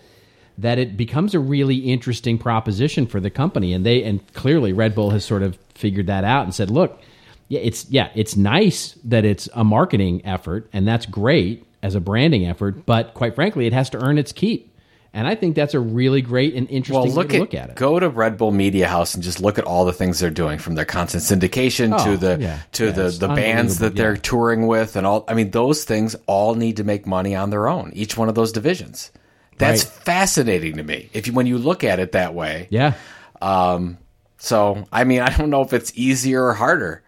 [0.59, 4.95] That it becomes a really interesting proposition for the company, and they and clearly Red
[4.95, 6.99] Bull has sort of figured that out and said, look,
[7.47, 12.01] yeah, it's yeah, it's nice that it's a marketing effort, and that's great as a
[12.01, 12.85] branding effort.
[12.85, 14.75] But quite frankly, it has to earn its keep,
[15.13, 17.53] and I think that's a really great and interesting Well, look way to at, look
[17.53, 17.75] at it.
[17.77, 20.59] go to Red Bull Media House and just look at all the things they're doing
[20.59, 22.59] from their content syndication Oh, to the yeah.
[22.73, 25.23] to Yeah, the the bands that unbelievable, they're touring with and all.
[25.29, 27.91] I mean, those things all need to make money on their own.
[27.95, 29.09] Each one of those divisions.
[29.57, 29.93] That's Right.
[30.03, 31.09] fascinating to me.
[31.13, 32.93] If you, when you look at it that way, yeah,
[33.41, 33.97] um,
[34.37, 37.03] So, I mean, I don't know if it's easier or harder.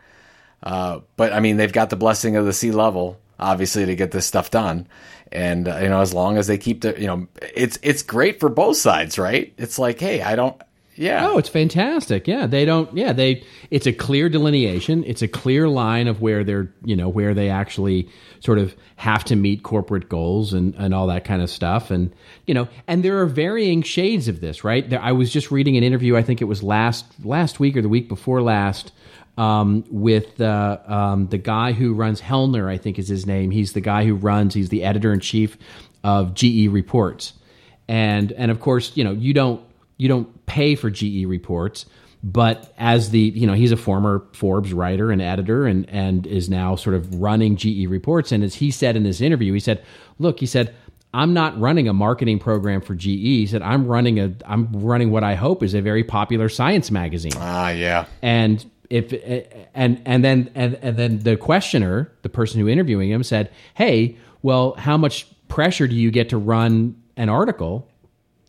[0.61, 4.25] Uh, but I mean, they've got the blessing of the C-level, obviously, to get this
[4.25, 4.87] stuff done.
[5.31, 8.39] And uh, you know, as long as they keep the, you know, it's it's great
[8.39, 9.53] for both sides, right?
[9.57, 10.59] It's like, hey, I don't,
[10.99, 11.29] Yeah.
[11.29, 12.27] Oh, it's fantastic.
[12.27, 12.93] Yeah, they don't.
[12.95, 13.45] Yeah, they.
[13.71, 15.05] It's a clear delineation.
[15.05, 18.09] It's a clear line of where they're, you know, where they actually
[18.41, 21.89] sort of have to meet corporate goals and and all that kind of stuff.
[21.89, 22.13] And
[22.47, 24.89] you know, and there are varying shades of this, right?
[24.89, 26.17] There, I was just reading an interview.
[26.17, 28.91] I think it was last last week or the week before last.
[29.37, 33.51] Um, with uh, um, the guy who runs Kellner, I think is his name.
[33.51, 34.53] He's the guy who runs.
[34.53, 35.57] He's the editor in chief
[36.03, 37.31] of GE Reports,
[37.87, 39.63] and and of course, you know, you don't
[39.99, 41.85] you don't pay for GE Reports,
[42.23, 46.49] but as the you know he's a former Forbes writer and editor and and is
[46.49, 48.31] now sort of running GE Reports.
[48.31, 49.83] And as he said in this interview, he said,
[50.17, 50.75] "Look, he said."
[51.11, 53.05] I'm not running a marketing program for GE.
[53.05, 56.91] He said I'm running a I'm running what I hope is a very popular science
[56.91, 57.31] magazine.
[57.35, 58.05] Ah, yeah.
[58.21, 59.11] And if
[59.73, 64.17] and and then and, and then the questioner, the person who interviewing him said, "Hey,
[64.43, 67.89] well, how much pressure do you get to run an article?"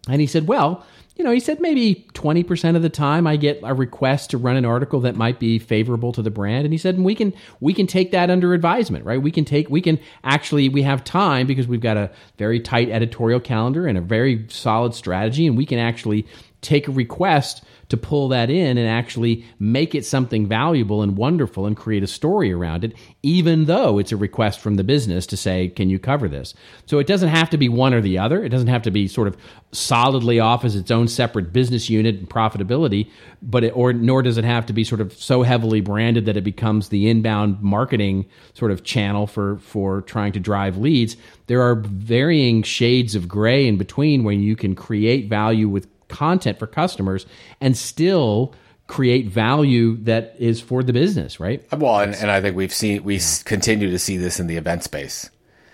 [0.07, 0.85] And he said, "Well,
[1.21, 4.57] you know, he said maybe 20% of the time I get a request to run
[4.57, 6.65] an article that might be favorable to the brand.
[6.65, 9.21] And he said, we can, we can take that under advisement, right?
[9.21, 12.89] We can take, we can actually, we have time because we've got a very tight
[12.89, 15.47] editorial calendar and a very solid strategy.
[15.47, 16.27] And we can actually
[16.63, 21.67] take a request to pull that in and actually make it something valuable and wonderful
[21.67, 25.37] and create a story around it, even though it's a request from the business to
[25.37, 26.55] say, can you cover this?
[26.87, 28.43] So it doesn't have to be one or the other.
[28.43, 29.37] It doesn't have to be sort of
[29.73, 33.11] solidly off as its own separate business unit and profitability,
[33.43, 36.37] but it, or nor does it have to be sort of so heavily branded that
[36.37, 41.17] it becomes the inbound marketing sort of channel for for trying to drive leads.
[41.49, 46.59] There are varying shades of gray in between when you can create value with content
[46.59, 47.27] for customers
[47.61, 48.55] and still
[48.87, 51.65] create value that is for the business, right?
[51.73, 54.83] Well, and, and I think we've seen we continue to see this in the event
[54.83, 55.31] space.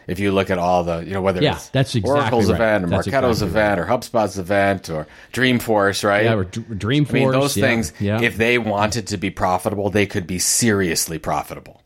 [0.06, 2.54] If you look at all the, you know, whether Yeah, it's that's exactly Oracle's right.
[2.54, 6.24] event or That's Marketo's exactly event or HubSpot's event or Dreamforce, right?
[6.24, 7.10] Yeah, or Dr- Dreamforce.
[7.10, 8.20] I mean, those yeah, things, yeah.
[8.22, 11.82] if they wanted to be profitable, they could be seriously profitable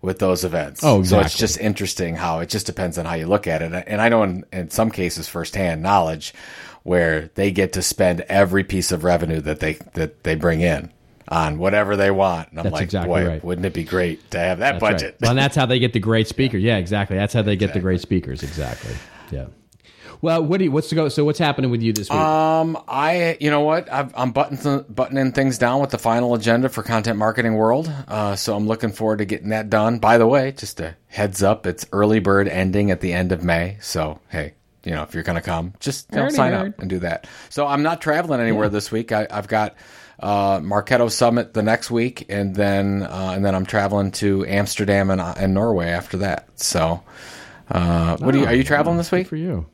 [0.00, 0.82] with those events.
[0.82, 3.84] Oh, So it's just interesting how it just depends on how you look at it.
[3.86, 6.34] And I know in, in some cases firsthand knowledge
[6.82, 10.92] where they get to spend every piece of revenue that they that they bring in
[11.28, 12.50] on whatever they want.
[12.50, 13.44] And I'm That's like, exactly boy, right.
[13.44, 14.92] wouldn't it be great to have that That's right.
[14.92, 15.16] budget?
[15.20, 16.58] Well, and that's how they get the great speaker.
[16.58, 17.16] Yeah, exactly.
[17.16, 18.42] That's how they get the great speakers.
[18.42, 18.94] Exactly.
[19.30, 19.46] Yeah.
[20.20, 21.08] Well, what do you, what's to go?
[21.08, 22.16] So what's happening with you this week?
[22.16, 26.68] Um, I, you know what, I've, I'm button buttoning things down with the final agenda
[26.68, 27.92] for Content Marketing World.
[28.06, 29.98] Uh, so I'm looking forward to getting that done.
[29.98, 33.42] By the way, just a heads up, it's early bird ending at the end of
[33.42, 33.78] May.
[33.80, 34.54] So hey,
[34.84, 37.26] you know if you're going to come, just you know, sign up and do that.
[37.50, 39.12] So I'm not traveling anywhere this week.
[39.12, 39.76] I, I've got
[40.20, 45.10] uh, Marketo Summit the next week, and then uh, and then I'm traveling to Amsterdam
[45.10, 46.48] and, and Norway after that.
[46.60, 47.02] So,
[47.70, 48.46] uh, what are you?
[48.46, 49.26] Are you traveling this week?
[49.26, 49.66] for you.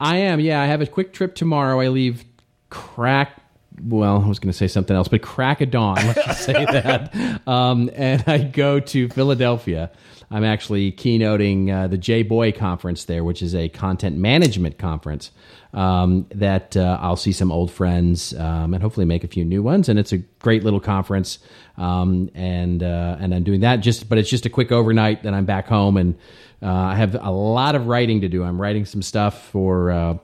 [0.00, 0.40] I am.
[0.40, 1.80] Yeah, I have a quick trip tomorrow.
[1.80, 2.24] I leave
[2.70, 3.41] crack.
[3.80, 5.96] Well, I was going to say something else, but crack a dawn.
[5.96, 7.46] Let's just say that.
[7.46, 9.90] Um, and I go to Philadelphia.
[10.30, 12.22] I'm actually keynoting uh, the J.
[12.22, 15.30] Boye conference there, which is a content management conference.
[15.74, 19.62] Um, that uh, I'll see some old friends um, and hopefully make a few new
[19.62, 19.88] ones.
[19.88, 21.38] And it's a great little conference.
[21.78, 25.22] Um, and uh, and I'm doing that just, but it's just a quick overnight.
[25.22, 26.14] Then I'm back home and
[26.62, 28.44] uh, I have a lot of writing to do.
[28.44, 30.20] I'm writing some stuff for,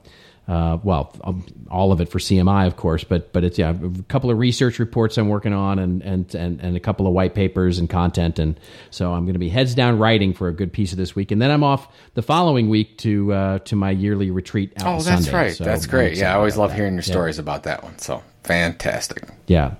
[0.49, 4.03] uh, well, um, all of it for CMI, of course, but but it's yeah, a
[4.09, 7.35] couple of research reports I'm working on, and and and, and a couple of white
[7.35, 10.73] papers and content, and so I'm going to be heads down writing for a good
[10.73, 13.91] piece of this week, and then I'm off the following week to uh, to my
[13.91, 14.73] yearly retreat.
[14.81, 15.31] Out Oh, that's Sunday.
[15.37, 15.55] right.
[15.55, 16.17] So that's great.
[16.17, 16.75] Yeah, I always love that.
[16.77, 17.11] hearing your Yeah.
[17.11, 17.99] stories about that one.
[17.99, 19.27] So fantastic.
[19.45, 19.75] Yeah.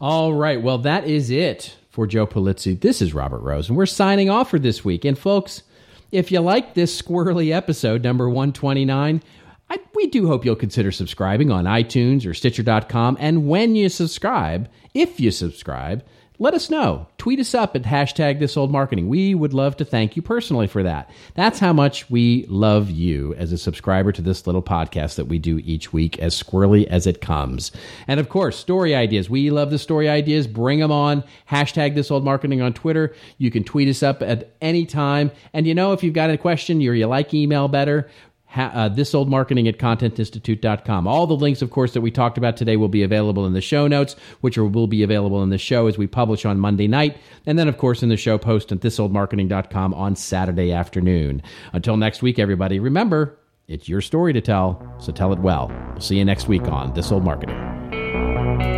[0.00, 0.60] All right.
[0.60, 2.78] Well, that is it for Joe Pulizzi.
[2.80, 5.04] This is Robert Rose, and we're signing off for this week.
[5.04, 5.62] And folks,
[6.10, 9.22] if you like this squirrely episode, number 129,
[9.70, 13.18] I, we do hope you'll consider subscribing on iTunes or Stitcher.com.
[13.20, 16.04] And when you subscribe, if you subscribe,
[16.40, 17.08] let us know.
[17.18, 19.08] Tweet us up at hashtag this old marketing.
[19.08, 21.10] We would love to thank you personally for that.
[21.34, 25.40] That's how much we love you as a subscriber to this little podcast that we
[25.40, 27.72] do each week, as squirrely as it comes.
[28.06, 29.28] And of course, story ideas.
[29.28, 30.46] We love the story ideas.
[30.46, 31.24] Bring them on.
[31.50, 33.14] Hashtag this old marketing on Twitter.
[33.38, 35.32] You can tweet us up at any time.
[35.52, 38.08] And you know, if you've got a question or you like email better,
[38.48, 41.06] ha- uh, marketing at contentinstitute.com.
[41.06, 43.60] All the links, of course, that we talked about today will be available in the
[43.60, 46.88] show notes, which are, will be available in the show as we publish on Monday
[46.88, 47.16] night.
[47.46, 51.42] And then, of course, in the show post at thisoldmarketing.com on Saturday afternoon.
[51.72, 53.38] Until next week, everybody, remember,
[53.68, 55.68] it's your story to tell, so tell it well.
[55.92, 58.77] We'll see you next week on This Old Marketing.